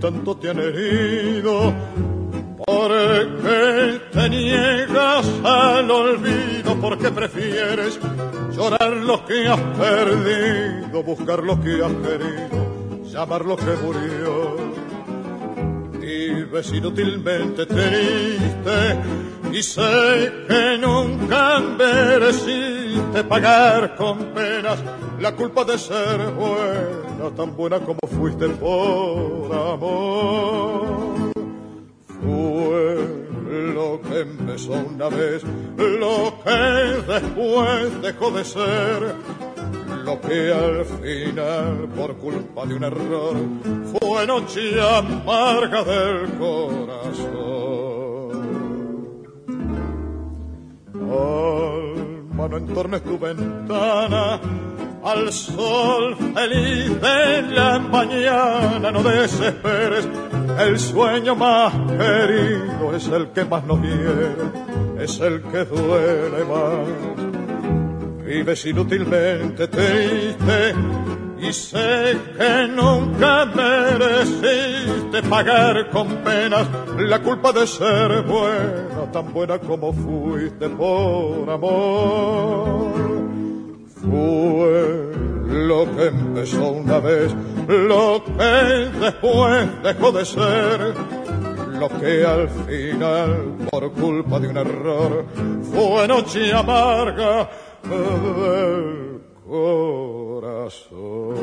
[0.00, 1.72] Tanto te han herido,
[2.66, 2.90] ¿por
[3.42, 6.76] qué te niegas al olvido?
[6.80, 7.98] ¿Por qué prefieres
[8.54, 14.56] llorar lo que has perdido, buscar lo que has querido, llamar lo que murió?
[16.00, 18.96] Vives inútilmente triste
[19.52, 21.56] y sé que nunca
[23.16, 24.78] mereciste pagar con penas
[25.20, 31.32] la culpa de ser buena, tan buena como fuiste por amor.
[32.20, 32.96] Fue
[33.74, 35.42] lo que empezó una vez,
[35.76, 36.50] lo que
[37.12, 39.14] después dejó de ser,
[40.04, 43.36] lo que al final, por culpa de un error,
[43.98, 47.56] fue noche amarga del corazón.
[52.36, 54.38] No entornes tu ventana
[55.02, 60.08] al sol feliz de la mañana, no desesperes,
[60.58, 64.34] el sueño más querido es el que más nos hiere,
[64.98, 68.24] es el que duele más.
[68.26, 70.74] Vives inútilmente triste
[71.38, 76.66] y sé que nunca mereciste pagar con penas
[76.98, 82.94] la culpa de ser buena, tan buena como fuiste por amor.
[84.00, 85.10] Fue
[85.46, 87.34] lo que empezó una vez,
[87.68, 90.94] lo que después dejó de ser,
[91.78, 95.24] lo que al final, por culpa de un error,
[95.72, 97.50] fue noche amarga
[97.82, 99.15] del
[99.46, 101.36] corazón.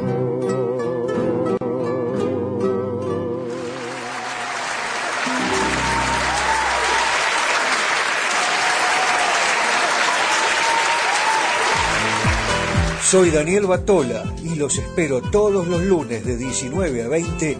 [13.03, 17.57] Soy Daniel Batola y los espero todos los lunes de 19 a 20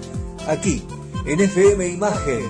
[0.48, 0.84] aquí
[1.26, 2.50] en FM Imagen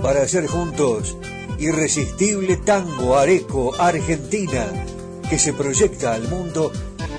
[0.00, 1.16] para hacer juntos
[1.58, 4.72] Irresistible Tango Areco Argentina
[5.28, 6.70] que se proyecta al mundo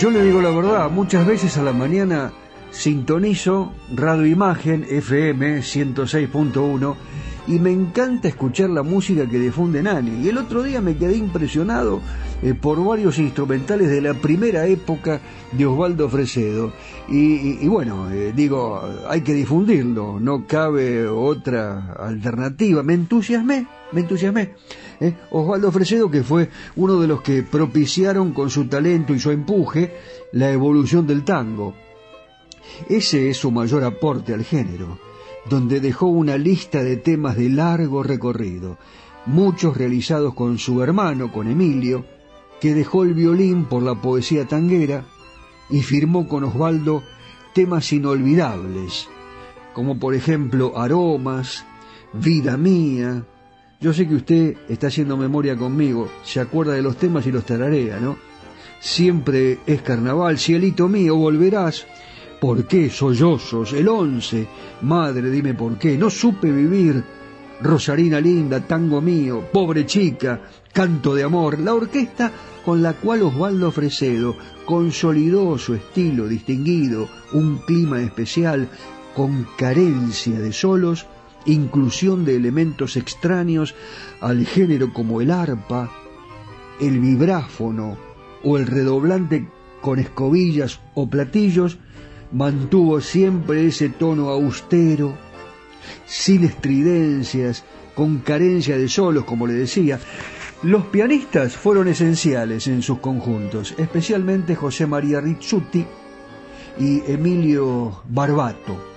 [0.00, 2.32] Yo le digo la verdad, muchas veces a la mañana
[2.70, 6.94] sintonizo Radio Imagen FM 106.1
[7.48, 10.22] y me encanta escuchar la música que difunde Nani.
[10.24, 12.00] Y el otro día me quedé impresionado
[12.42, 15.20] eh, por varios instrumentales de la primera época
[15.52, 16.72] de Osvaldo Fresedo.
[17.08, 22.82] Y, y- bueno, eh, digo, hay que difundirlo, no cabe otra alternativa.
[22.82, 24.54] Me entusiasmé, me entusiasmé.
[25.00, 25.14] ¿eh?
[25.30, 29.94] Osvaldo Fresedo, que fue uno de los que propiciaron con su talento y su empuje
[30.32, 31.74] la evolución del tango.
[32.88, 34.98] Ese es su mayor aporte al género,
[35.48, 38.78] donde dejó una lista de temas de largo recorrido,
[39.26, 42.04] muchos realizados con su hermano, con Emilio,
[42.60, 45.04] que dejó el violín por la poesía tanguera
[45.70, 47.02] y firmó con Osvaldo
[47.54, 49.08] temas inolvidables,
[49.72, 51.64] como por ejemplo Aromas,
[52.12, 53.24] Vida Mía.
[53.82, 57.46] Yo sé que usted está haciendo memoria conmigo, se acuerda de los temas y los
[57.46, 58.18] tararea, ¿no?
[58.78, 61.86] Siempre es carnaval, cielito mío, volverás.
[62.42, 63.72] ¿Por qué sollozos?
[63.72, 64.46] El once.
[64.82, 65.96] Madre, dime por qué.
[65.96, 67.02] No supe vivir.
[67.62, 70.42] Rosarina linda, tango mío, pobre chica,
[70.74, 71.58] canto de amor.
[71.58, 72.30] La orquesta
[72.66, 78.68] con la cual Osvaldo Fresedo consolidó su estilo distinguido, un clima especial,
[79.14, 81.06] con carencia de solos,
[81.46, 83.74] inclusión de elementos extraños
[84.20, 85.90] al género como el arpa,
[86.80, 87.96] el vibráfono
[88.42, 89.48] o el redoblante
[89.80, 91.78] con escobillas o platillos,
[92.32, 95.16] mantuvo siempre ese tono austero,
[96.06, 97.64] sin estridencias,
[97.94, 99.98] con carencia de solos, como le decía.
[100.62, 105.84] Los pianistas fueron esenciales en sus conjuntos, especialmente José María Rizzuti
[106.78, 108.89] y Emilio Barbato.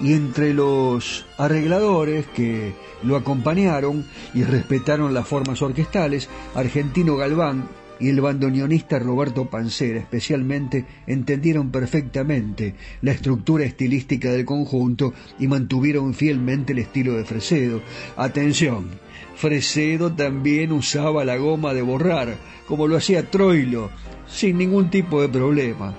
[0.00, 7.68] Y entre los arregladores que lo acompañaron y respetaron las formas orquestales, Argentino Galván
[7.98, 16.14] y el bandoneonista Roberto Pancera especialmente entendieron perfectamente la estructura estilística del conjunto y mantuvieron
[16.14, 17.80] fielmente el estilo de Fresedo.
[18.16, 18.90] Atención,
[19.34, 22.36] Fresedo también usaba la goma de borrar,
[22.66, 23.90] como lo hacía Troilo,
[24.26, 25.94] sin ningún tipo de problema.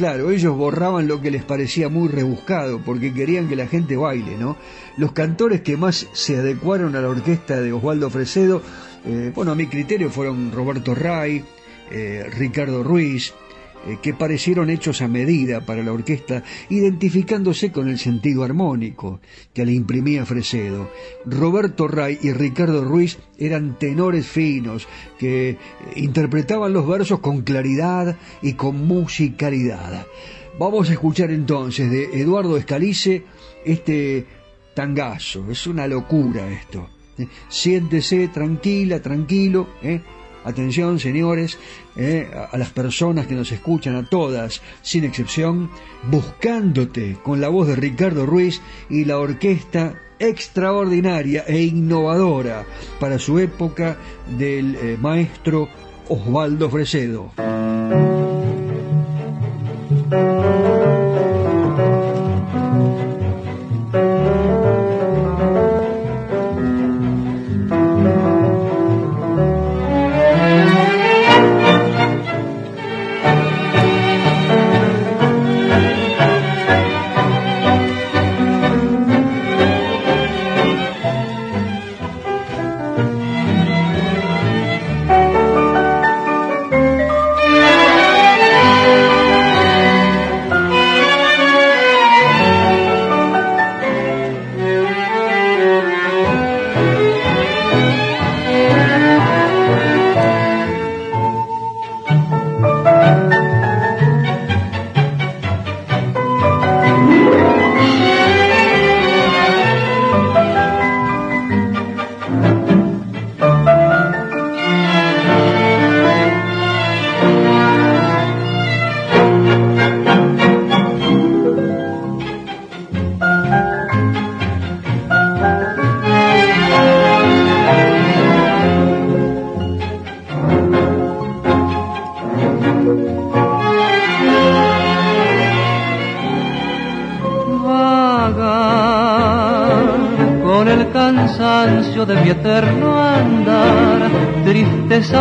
[0.00, 4.38] Claro, ellos borraban lo que les parecía muy rebuscado, porque querían que la gente baile,
[4.38, 4.56] ¿no?
[4.96, 8.62] Los cantores que más se adecuaron a la orquesta de Osvaldo Fresedo,
[9.04, 11.44] eh, bueno, a mi criterio fueron Roberto Ray,
[11.90, 13.34] eh, Ricardo Ruiz,
[14.02, 19.20] que parecieron hechos a medida para la orquesta, identificándose con el sentido armónico
[19.54, 20.90] que le imprimía Fresedo.
[21.24, 24.86] Roberto Ray y Ricardo Ruiz eran tenores finos
[25.18, 25.56] que
[25.96, 30.06] interpretaban los versos con claridad y con musicalidad.
[30.58, 33.24] Vamos a escuchar entonces de Eduardo Escalice
[33.64, 34.26] este
[34.74, 36.90] tangazo, es una locura esto.
[37.48, 40.00] Siéntese tranquila, tranquilo, ¿eh?
[40.44, 41.58] Atención, señores,
[41.96, 45.70] eh, a, las personas que nos escuchan, a todas, sin excepción,
[46.10, 52.64] buscándote con la voz de Ricardo Ruiz y la orquesta extraordinaria e innovadora
[52.98, 53.96] para su época
[54.38, 55.68] del eh, maestro
[56.08, 57.32] Osvaldo Fresedo.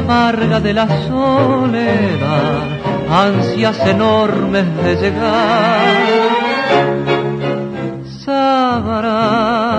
[0.10, 2.64] Amarga de la soledad,
[3.12, 5.82] ansias enormes de llegar.
[8.26, 9.70] Sabrás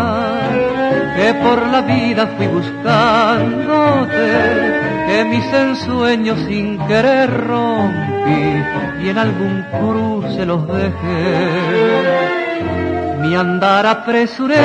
[1.16, 4.28] que por la vida fui buscándote,
[5.08, 8.62] que mis ensueños sin querer rompí
[9.02, 11.34] y en algún cruce los dejé.
[13.20, 14.58] Mi andar apresuré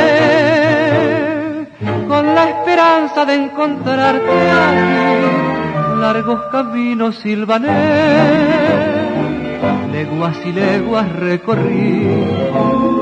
[2.07, 5.44] con la esperanza de encontrarte aquí
[6.05, 7.67] largos caminos silvané,
[9.91, 12.05] leguas y leguas recorrí.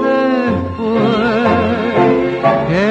[0.08, 1.50] Después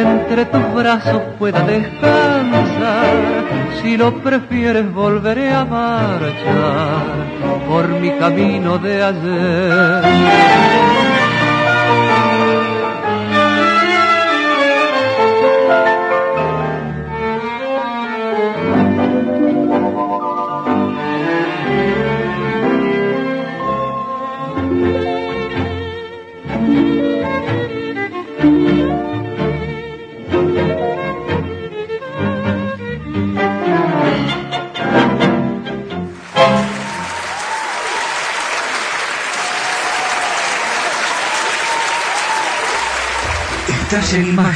[0.05, 3.15] entre tus brazos pueda descansar,
[3.81, 7.05] si lo prefieres volveré a marchar
[7.67, 11.12] por mi camino de ayer.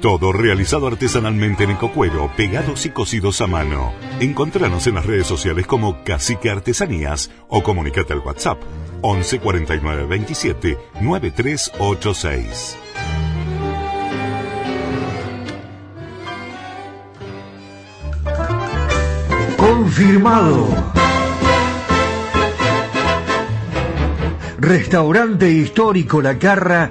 [0.00, 3.92] Todo realizado artesanalmente en ecocuero, pegados y cocidos a mano.
[4.18, 8.62] Encontranos en las redes sociales como Cacique Artesanías o comunicate al WhatsApp
[9.02, 12.78] 11 49 27 9386.
[19.58, 20.68] Confirmado.
[24.58, 26.90] Restaurante histórico La Carra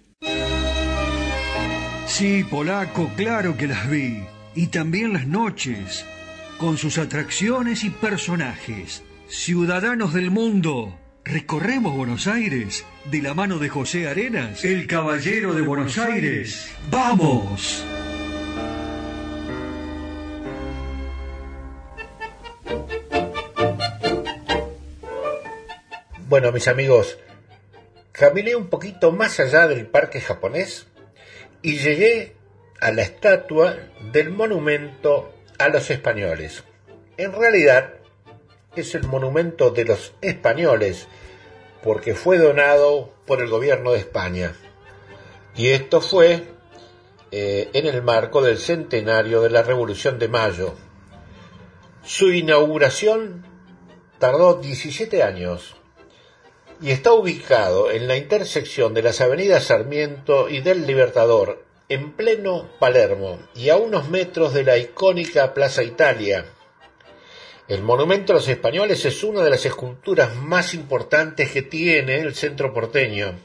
[2.11, 4.21] Sí, polaco, claro que las vi.
[4.53, 6.05] Y también las noches,
[6.57, 9.01] con sus atracciones y personajes.
[9.29, 15.61] Ciudadanos del mundo, recorremos Buenos Aires de la mano de José Arenas, el caballero de
[15.61, 16.69] Buenos Aires.
[16.91, 17.85] ¡Vamos!
[26.27, 27.17] Bueno, mis amigos,
[28.11, 30.90] caminé un poquito más allá del parque japonés
[31.61, 32.35] y llegué
[32.79, 33.77] a la estatua
[34.11, 36.63] del monumento a los españoles.
[37.17, 37.93] En realidad
[38.75, 41.07] es el monumento de los españoles
[41.83, 44.55] porque fue donado por el gobierno de España.
[45.55, 46.43] Y esto fue
[47.31, 50.75] eh, en el marco del centenario de la Revolución de Mayo.
[52.03, 53.45] Su inauguración
[54.17, 55.80] tardó 17 años
[56.81, 62.69] y está ubicado en la intersección de las avenidas Sarmiento y del Libertador, en pleno
[62.79, 66.45] Palermo y a unos metros de la icónica Plaza Italia.
[67.67, 72.33] El monumento a los españoles es una de las esculturas más importantes que tiene el
[72.33, 73.37] centro porteño.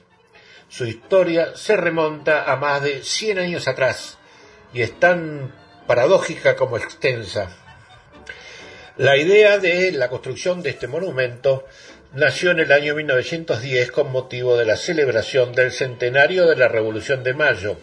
[0.68, 4.18] Su historia se remonta a más de 100 años atrás
[4.72, 5.54] y es tan
[5.86, 7.54] paradójica como extensa.
[8.96, 11.66] La idea de la construcción de este monumento
[12.16, 17.22] nació en el año 1910 con motivo de la celebración del centenario de la Revolución
[17.22, 17.76] de Mayo.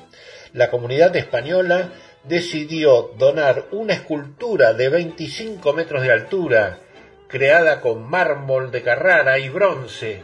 [0.53, 1.91] La comunidad española
[2.23, 6.79] decidió donar una escultura de 25 metros de altura,
[7.27, 10.23] creada con mármol de Carrara y bronce,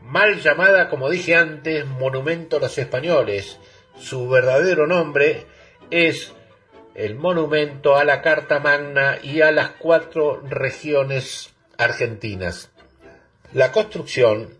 [0.00, 3.58] mal llamada, como dije antes, Monumento a los Españoles.
[3.98, 5.46] Su verdadero nombre
[5.90, 6.32] es
[6.94, 12.69] el Monumento a la Carta Magna y a las cuatro regiones argentinas.
[13.52, 14.54] La construcción,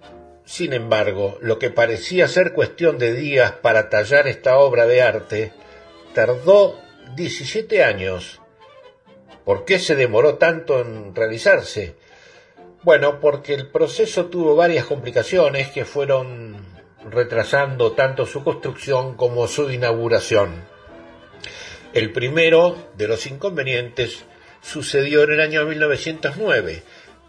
[0.45, 5.53] sin embargo, lo que parecía ser cuestión de días para tallar esta obra de arte,
[6.13, 6.81] tardó
[7.15, 8.41] 17 años.
[9.45, 11.95] ¿Por qué se demoró tanto en realizarse?
[12.83, 16.57] Bueno, porque el proceso tuvo varias complicaciones que fueron
[17.09, 20.65] retrasando tanto su construcción como su inauguración.
[21.93, 24.25] El primero de los inconvenientes
[24.61, 26.83] sucedió en el año 1909,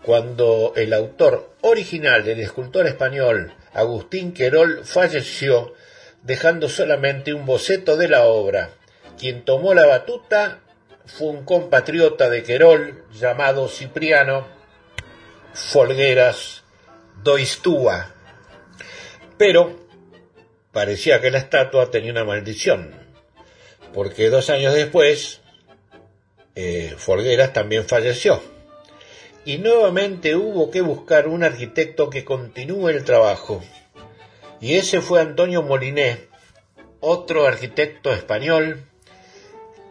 [0.04, 5.74] cuando el autor original del escultor español Agustín Querol falleció,
[6.24, 8.72] dejando solamente un boceto de la obra.
[9.18, 10.60] Quien tomó la batuta
[11.06, 14.48] fue un compatriota de Querol llamado Cipriano
[15.54, 16.64] Folgueras
[17.24, 18.14] Doistúa.
[19.38, 19.80] Pero
[20.72, 22.94] parecía que la estatua tenía una maldición,
[23.94, 25.42] porque dos años después
[26.56, 28.42] eh, Folgueras también falleció.
[29.44, 33.62] Y nuevamente hubo que buscar un arquitecto que continúe el trabajo.
[34.60, 36.28] Y ese fue Antonio Moliné,
[37.00, 38.86] otro arquitecto español,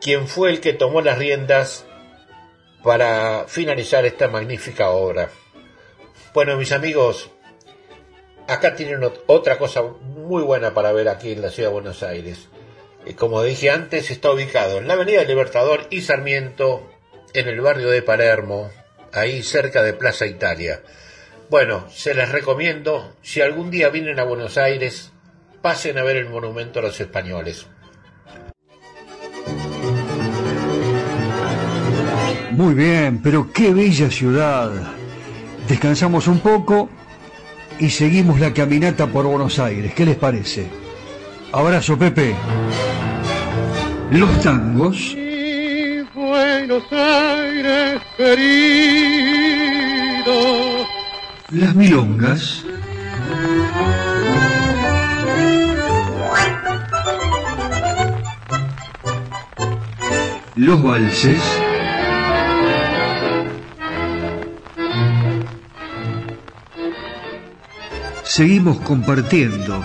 [0.00, 1.84] quien fue el que tomó las riendas
[2.84, 5.30] para finalizar esta magnífica obra.
[6.32, 7.30] Bueno, mis amigos,
[8.46, 12.48] acá tienen otra cosa muy buena para ver aquí en la ciudad de Buenos Aires.
[13.04, 16.88] Y como dije antes, está ubicado en la Avenida Libertador y Sarmiento,
[17.34, 18.70] en el barrio de Palermo,
[19.12, 20.82] ahí cerca de Plaza Italia.
[21.50, 25.10] Bueno, se les recomiendo, si algún día vienen a Buenos Aires,
[25.62, 27.66] pasen a ver el monumento a los españoles.
[32.52, 34.70] Muy bien, pero qué bella ciudad.
[35.68, 36.90] Descansamos un poco
[37.78, 39.94] y seguimos la caminata por Buenos Aires.
[39.94, 40.66] ¿Qué les parece?
[41.52, 42.34] Abrazo, Pepe.
[44.10, 45.16] Los tangos.
[46.70, 48.86] Buenos Aires querido.
[51.50, 52.64] Las milongas.
[60.54, 61.42] Los valses.
[68.22, 69.82] Seguimos compartiendo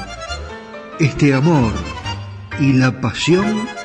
[1.00, 1.74] este amor
[2.60, 3.85] y la pasión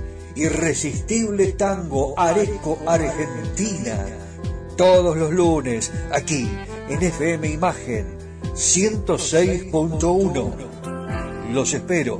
[0.35, 4.05] Irresistible Tango Areco Argentina.
[4.77, 6.47] Todos los lunes, aquí
[6.89, 8.05] en FM Imagen
[8.53, 10.51] 106.1.
[11.51, 12.19] Los espero.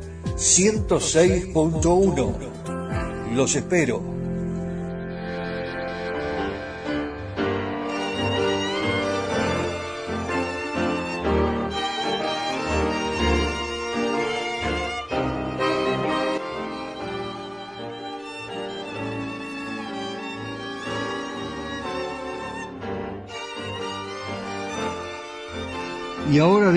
[0.35, 2.33] 106.1.
[3.35, 4.20] Los espero.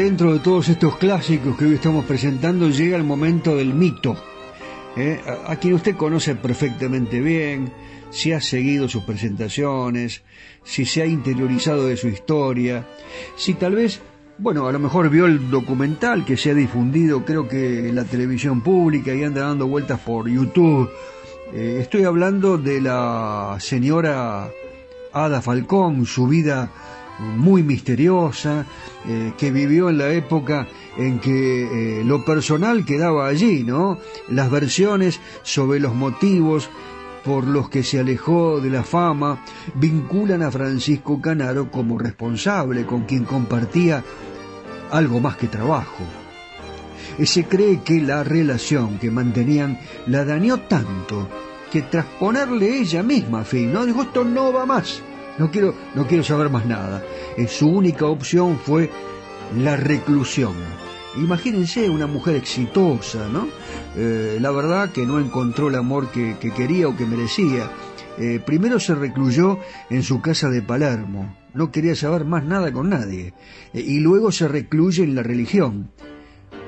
[0.04, 4.14] Dentro de todos estos clásicos que hoy estamos presentando llega el momento del mito,
[4.98, 5.18] ¿eh?
[5.46, 7.72] a, quien usted conoce perfectamente bien,
[8.10, 10.22] si ha seguido sus presentaciones,
[10.62, 12.86] si se ha interiorizado de su historia,
[13.34, 14.02] si tal vez,
[14.36, 18.04] bueno, a lo mejor vio el documental que se ha difundido creo que en la
[18.04, 20.90] televisión pública y anda dando vueltas por YouTube.
[21.54, 24.50] Eh, estoy hablando de la señora
[25.14, 26.70] Ada Falcón, su vida
[27.18, 28.66] muy misteriosa,
[29.06, 33.98] eh, que vivió en la época en que eh, lo personal quedaba allí, ¿no?
[34.28, 36.68] Las versiones sobre los motivos
[37.24, 39.42] por los que se alejó de la fama
[39.74, 44.04] vinculan a Francisco Canaro como responsable, con quien compartía
[44.90, 46.04] algo más que trabajo.
[47.24, 51.28] Se cree que la relación que mantenían la dañó tanto
[51.70, 53.84] que tras ponerle ella misma fin, ¿no?
[53.86, 55.02] Dijo, esto no va más,
[55.38, 57.02] no quiero, no quiero saber más nada.
[57.36, 58.90] Eh, su única opción fue
[59.56, 60.54] la reclusión.
[61.16, 63.46] Imagínense una mujer exitosa, ¿no?
[63.96, 67.70] Eh, la verdad que no encontró el amor que, quería o que merecía.
[68.18, 69.58] Eh, primero se recluyó
[69.90, 73.34] en su casa de Palermo, no quería saber más nada con nadie,
[73.72, 75.90] y luego se recluye en la religión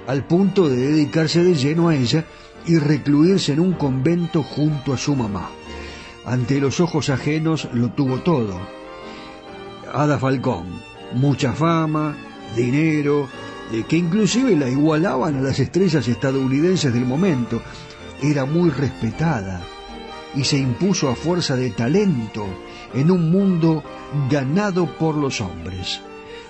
[0.09, 2.25] al punto de dedicarse de lleno a ella
[2.67, 5.51] y recluirse en un convento junto a su mamá.
[6.27, 8.59] Ante los ojos ajenos lo tuvo todo.
[9.95, 10.67] Ada Falcón,
[11.15, 12.17] mucha fama,
[12.57, 13.29] dinero,
[13.73, 17.63] eh, que inclusive la igualaban a las estrellas estadounidenses del momento.
[18.21, 19.63] Era muy respetada
[20.35, 22.45] y se impuso a fuerza de talento
[22.93, 23.85] en un mundo
[24.29, 26.01] ganado por los hombres.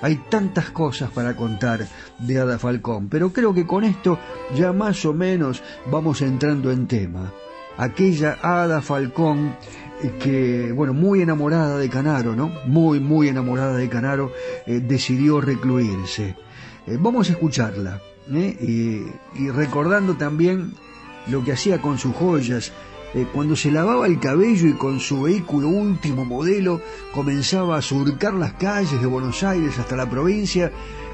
[0.00, 1.86] Hay tantas cosas para contar
[2.18, 4.18] de Ada Falcón, pero creo que con esto
[4.54, 7.32] ya más o menos vamos entrando en tema.
[7.78, 9.54] Aquella Ada Falcón
[10.02, 12.52] eh, que, bueno, muy enamorada de Canaro, ¿no?
[12.66, 14.32] Muy, muy enamorada de Canaro,
[14.66, 16.36] eh, decidió recluirse.
[16.86, 19.04] Eh, vamos a escucharla, y
[19.50, 20.72] recordando también
[21.28, 22.72] lo que hacía con sus joyas,
[23.14, 28.34] eh, cuando se lavaba el cabello y con su vehículo último modelo comenzaba a surcar
[28.34, 30.70] las calles de Buenos Aires hasta la provincia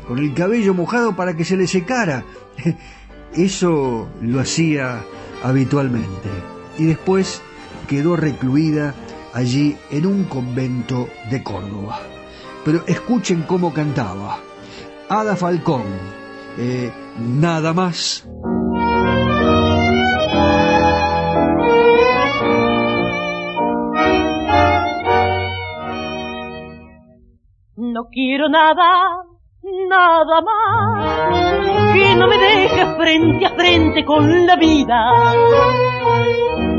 [0.08, 2.24] con el cabello mojado para que se le secara.
[3.34, 5.04] Eso lo hacía
[5.44, 6.51] habitualmente.
[6.78, 7.42] Y después
[7.88, 8.94] quedó recluida
[9.32, 12.00] allí en un convento de Córdoba.
[12.64, 14.38] Pero escuchen cómo cantaba.
[15.08, 15.84] Ada Falcón,
[16.58, 18.26] eh, nada más.
[27.76, 28.84] No quiero nada,
[29.62, 35.10] nada más que no me deje frente a frente con la vida.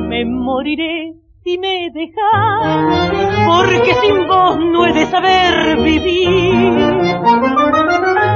[0.08, 1.14] Me moriré
[1.44, 3.08] si me dejas,
[3.48, 7.18] porque sin vos no he de saber vivir.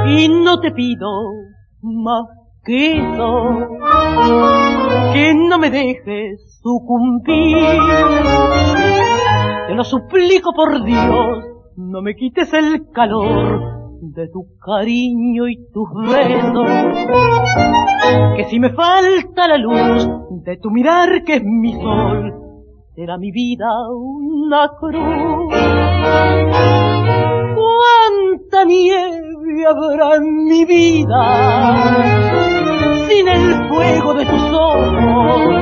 [0.06, 1.08] Y no te pido
[1.82, 2.24] más
[2.64, 3.68] que eso,
[5.12, 7.56] que no me dejes sucumbir.
[9.68, 11.44] Te lo suplico por Dios
[11.76, 16.68] no me quites el calor de tu cariño y tus besos.
[18.36, 20.08] Que si me falta la luz
[20.44, 22.32] de tu mirar que es mi sol,
[22.94, 25.54] será mi vida una cruz.
[27.54, 31.22] Cuánta nieve habrá en mi vida
[33.08, 35.52] sin el fuego de tus ojos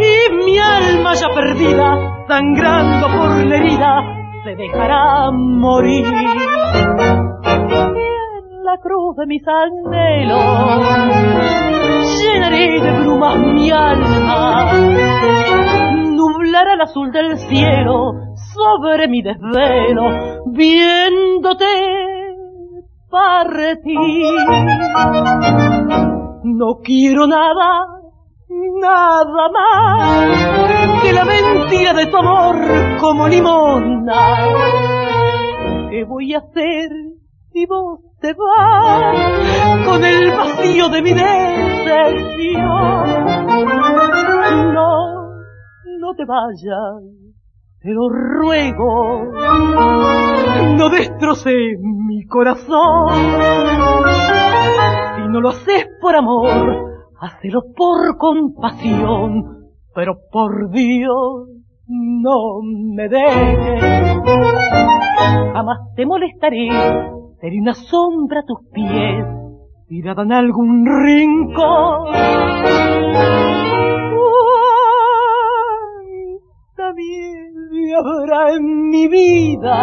[0.00, 4.11] y mi alma ya perdida sangrando por la herida
[4.44, 6.04] se dejará morir.
[6.06, 6.14] en
[8.64, 10.42] la cruz de mis anhelos
[12.20, 14.72] llenaré de brumas mi alma,
[16.10, 18.12] nublará el azul del cielo
[18.54, 21.66] sobre mi desvelo, viéndote
[23.10, 23.98] partir.
[26.44, 28.01] No quiero nada
[28.82, 32.56] nada más que la mentira de tu amor
[33.00, 34.36] como limona.
[35.90, 36.90] ¿Qué voy a hacer
[37.52, 41.62] si vos te vas con el vacío de mi decepción?
[44.74, 45.30] No,
[46.00, 47.02] no te vayas,
[47.80, 49.30] te lo ruego,
[50.76, 53.12] no destroces mi corazón.
[55.16, 56.91] Si no lo haces por amor,
[57.22, 61.46] Hacelo por compasión, pero por Dios
[61.86, 62.60] no
[62.96, 63.80] me dejes.
[65.52, 66.68] Jamás te molestaré,
[67.40, 69.24] seré una sombra a tus pies,
[69.86, 72.12] tirada en algún rincón.
[76.74, 77.54] También
[77.98, 79.78] habrá en mi vida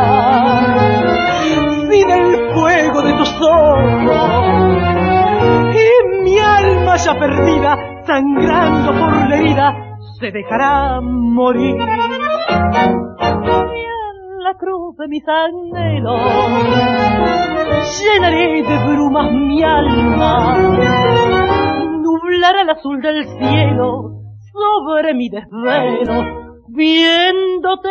[1.89, 4.68] sin el fuego de tus ojos
[6.23, 11.75] mi alma ya perdida, sangrando por la herida, se dejará morir.
[11.79, 11.87] En
[14.43, 16.21] la cruz de mis anhelos
[17.99, 20.57] llenaré de brumas mi alma,
[22.01, 24.11] nublará el azul del cielo
[24.51, 26.23] sobre mi desvelo,
[26.69, 27.89] viéndote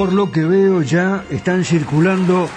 [0.00, 2.48] Por lo que veo ya están circulando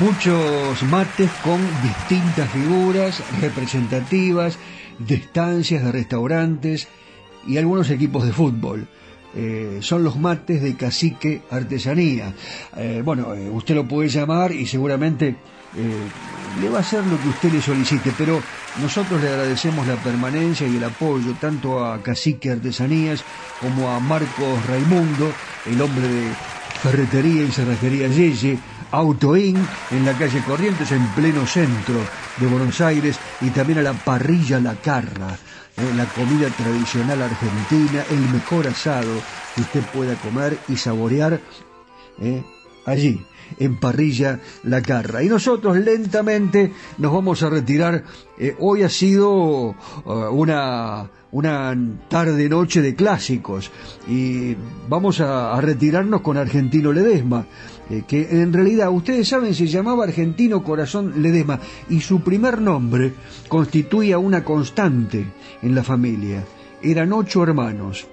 [0.00, 4.58] muchos mates con distintas figuras representativas
[4.98, 6.88] de estancias, de restaurantes
[7.46, 8.88] y algunos equipos de fútbol.
[9.36, 12.34] Eh, son los mates de cacique artesanía.
[12.76, 15.36] Eh, bueno, eh, usted lo puede llamar y seguramente
[16.60, 18.42] le va a hacer lo que usted le solicite, pero
[18.82, 23.22] nosotros le agradecemos la permanencia y el apoyo tanto a Cacique Artesanías
[23.60, 25.32] como a Marcos Raimundo,
[25.64, 26.32] el hombre de
[26.82, 28.58] Ferretería y Cerrajería Yeye,
[28.90, 29.56] Autoin
[29.92, 31.94] en la calle Corrientes, en pleno centro
[32.38, 35.38] de Buenos Aires, y también a la parrilla La Carra,
[35.76, 39.12] eh, la comida tradicional argentina, el mejor asado
[39.54, 41.40] que usted pueda comer y saborear
[42.20, 42.42] eh,
[42.84, 43.24] allí,
[43.60, 45.22] en parrilla La Carra.
[45.22, 48.02] Y nosotros lentamente nos vamos a retirar.
[48.36, 49.74] Eh, hoy ha sido uh,
[50.32, 51.76] una una
[52.08, 53.70] tarde-noche de clásicos
[54.06, 54.54] y
[54.88, 57.46] vamos a, retirarnos con Argentino Ledesma,
[57.90, 63.14] eh, que en realidad ustedes saben se llamaba Argentino Corazón Ledesma y su primer nombre
[63.48, 65.26] constituía una constante
[65.62, 66.44] en la familia.
[66.82, 68.06] Eran ocho hermanos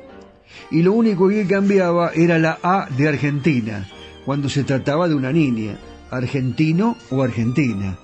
[0.71, 3.87] y lo único que cambiaba era la A de Argentina
[4.25, 5.77] cuando se trataba de una niña,
[6.11, 7.97] argentino o argentina.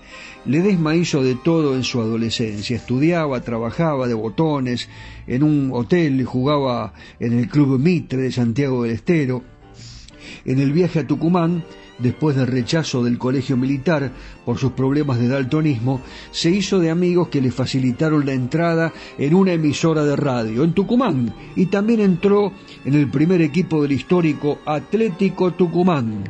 [0.46, 2.76] Ledesma hizo de todo en su adolescencia.
[2.76, 4.90] Estudiaba, trabajaba de botones,
[5.26, 9.44] en un hotel, jugaba en el Club Mitre de Santiago del Estero.
[10.46, 11.64] En el viaje a Tucumán
[12.00, 14.12] después del rechazo del colegio militar
[14.46, 16.02] por sus problemas de daltonismo,
[16.32, 20.74] se hizo de amigos que le facilitaron la entrada en una emisora de radio en
[20.74, 22.52] Tucumán y también entró
[22.84, 26.24] en el primer equipo del histórico Atlético Tucumán.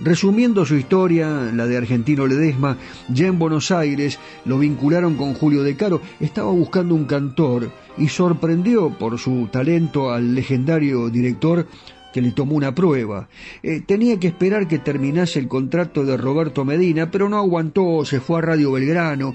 [0.00, 2.76] Resumiendo su historia, la de Argentino Ledesma,
[3.08, 8.08] ya en Buenos Aires lo vincularon con Julio De Caro, estaba buscando un cantor y
[8.08, 11.66] sorprendió por su talento al legendario director
[12.12, 13.28] que le tomó una prueba.
[13.62, 18.20] Eh, tenía que esperar que terminase el contrato de Roberto Medina, pero no aguantó, se
[18.20, 19.34] fue a Radio Belgrano.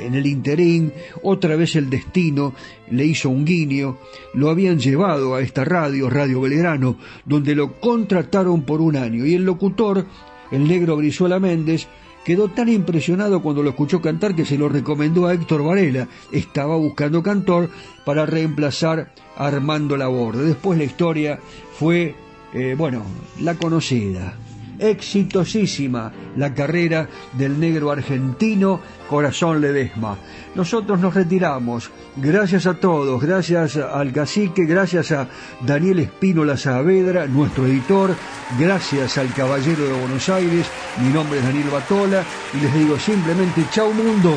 [0.00, 0.92] En el interín,
[1.22, 2.54] otra vez el destino
[2.90, 3.98] le hizo un guiño,
[4.32, 6.96] lo habían llevado a esta radio, Radio Belgrano,
[7.26, 10.06] donde lo contrataron por un año, y el locutor,
[10.50, 11.88] el negro Brizuela Méndez,
[12.24, 16.08] quedó tan impresionado cuando lo escuchó cantar que se lo recomendó a Héctor Varela.
[16.30, 17.70] Estaba buscando cantor
[18.04, 20.44] para reemplazar a Armando Laborde.
[20.44, 21.40] Después la historia
[21.78, 22.14] fue,
[22.52, 23.02] eh, bueno,
[23.40, 24.36] la conocida.
[24.78, 30.16] Exitosísima la carrera del negro argentino Corazón Ledesma.
[30.54, 31.90] Nosotros nos retiramos.
[32.16, 35.28] Gracias a todos, gracias al cacique, gracias a
[35.60, 38.14] Daniel Espínola Saavedra, nuestro editor,
[38.58, 40.66] gracias al Caballero de Buenos Aires.
[41.02, 42.22] Mi nombre es Daniel Batola
[42.54, 44.34] y les digo simplemente chau mundo,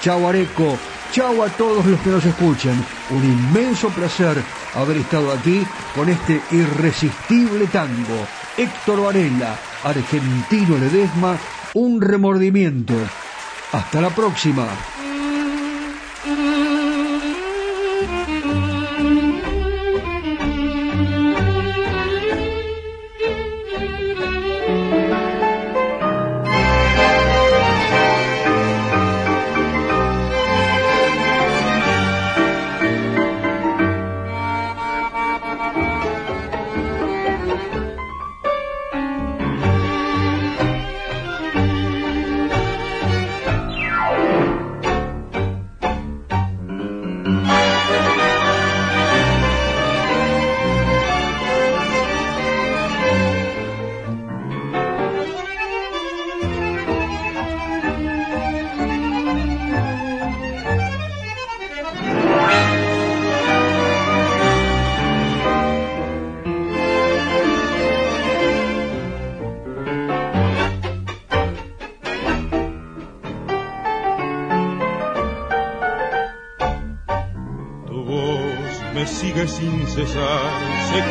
[0.00, 0.76] chau Areco,
[1.12, 2.82] chau a todos los que nos escuchan.
[3.10, 4.36] Un inmenso placer
[4.74, 5.62] haber estado aquí
[5.94, 8.26] con este irresistible tango.
[8.58, 11.38] Héctor Varela, argentino Ledesma,
[11.74, 12.92] un remordimiento.
[13.70, 14.66] Hasta la próxima.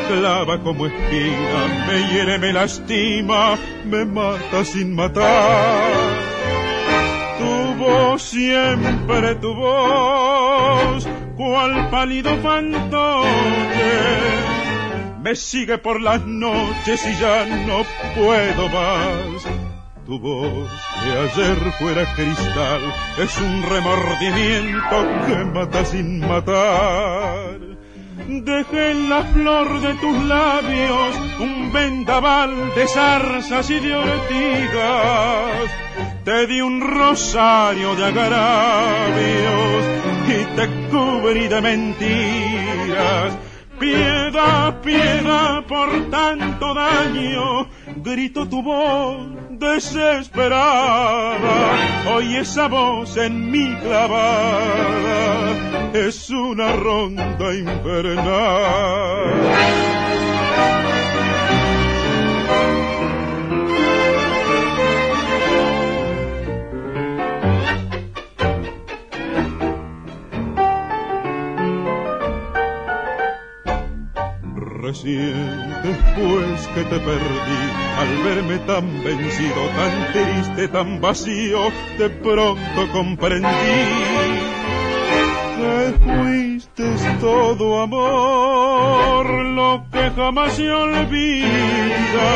[0.08, 5.92] Clava como espina, me hiere, me lastima, me mata sin matar.
[7.38, 13.28] Tu voz siempre tu voz, cual pálido fantoche,
[15.22, 17.84] me sigue por las noches y ya no
[18.16, 19.44] puedo más.
[20.06, 20.70] Tu voz
[21.04, 22.82] de ayer fuera cristal,
[23.18, 24.96] es un remordimiento
[25.28, 27.27] que mata sin matar
[28.44, 35.72] Dejé en la flor de tus labios un vendaval de zarzas y de ortigas.
[36.24, 39.84] Te di un rosario de agravios
[40.28, 43.38] y te cubrí de mentiras.
[43.80, 47.68] Piedad, piedad por tanto daño,
[48.04, 51.46] gritó tu voz desesperada.
[52.14, 55.54] Hoy esa voz en mi clavada
[55.94, 58.88] es una ronda infernal.
[74.88, 77.64] Recién después que te perdí,
[78.00, 81.60] al verme tan vencido, tan triste, tan vacío,
[81.98, 83.48] de pronto comprendí
[85.58, 86.84] que fuiste
[87.20, 92.30] todo amor, lo que jamás se olvida,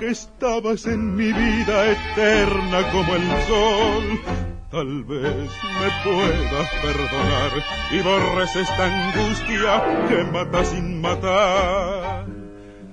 [0.00, 7.52] que estabas en mi vida eterna como el sol, Tal vez me puedas perdonar
[7.92, 12.26] y borres esta angustia que mata sin matar.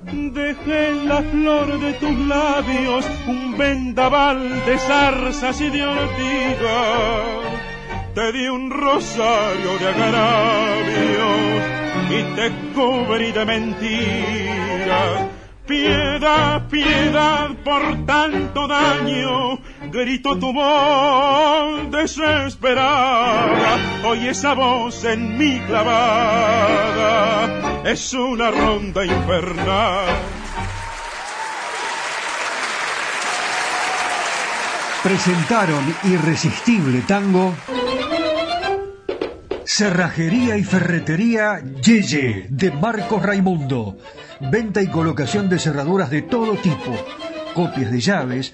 [0.03, 7.23] Dejé en la flor de tus labios un vendaval de zarzas y de ortigas.
[8.13, 11.63] Te di un rosario de agravios
[12.11, 15.33] y te cubrí de mentiras
[15.65, 19.59] Piedad, piedad por tanto daño,
[19.93, 23.77] gritó tu voz desesperada.
[24.05, 27.43] Hoy esa voz en mi clavada
[27.85, 30.07] es una ronda infernal.
[35.03, 37.53] Presentaron Irresistible Tango.
[39.65, 43.97] Cerrajería y Ferretería Yeye de Marcos Raimundo
[44.51, 46.95] venta y colocación de cerraduras de todo tipo,
[47.53, 48.53] copias de llaves,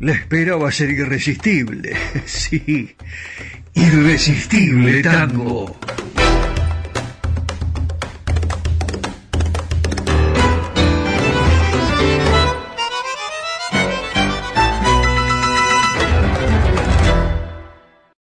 [0.00, 1.96] la espera va a ser irresistible.
[2.26, 2.94] Sí,
[3.74, 5.76] irresistible tango.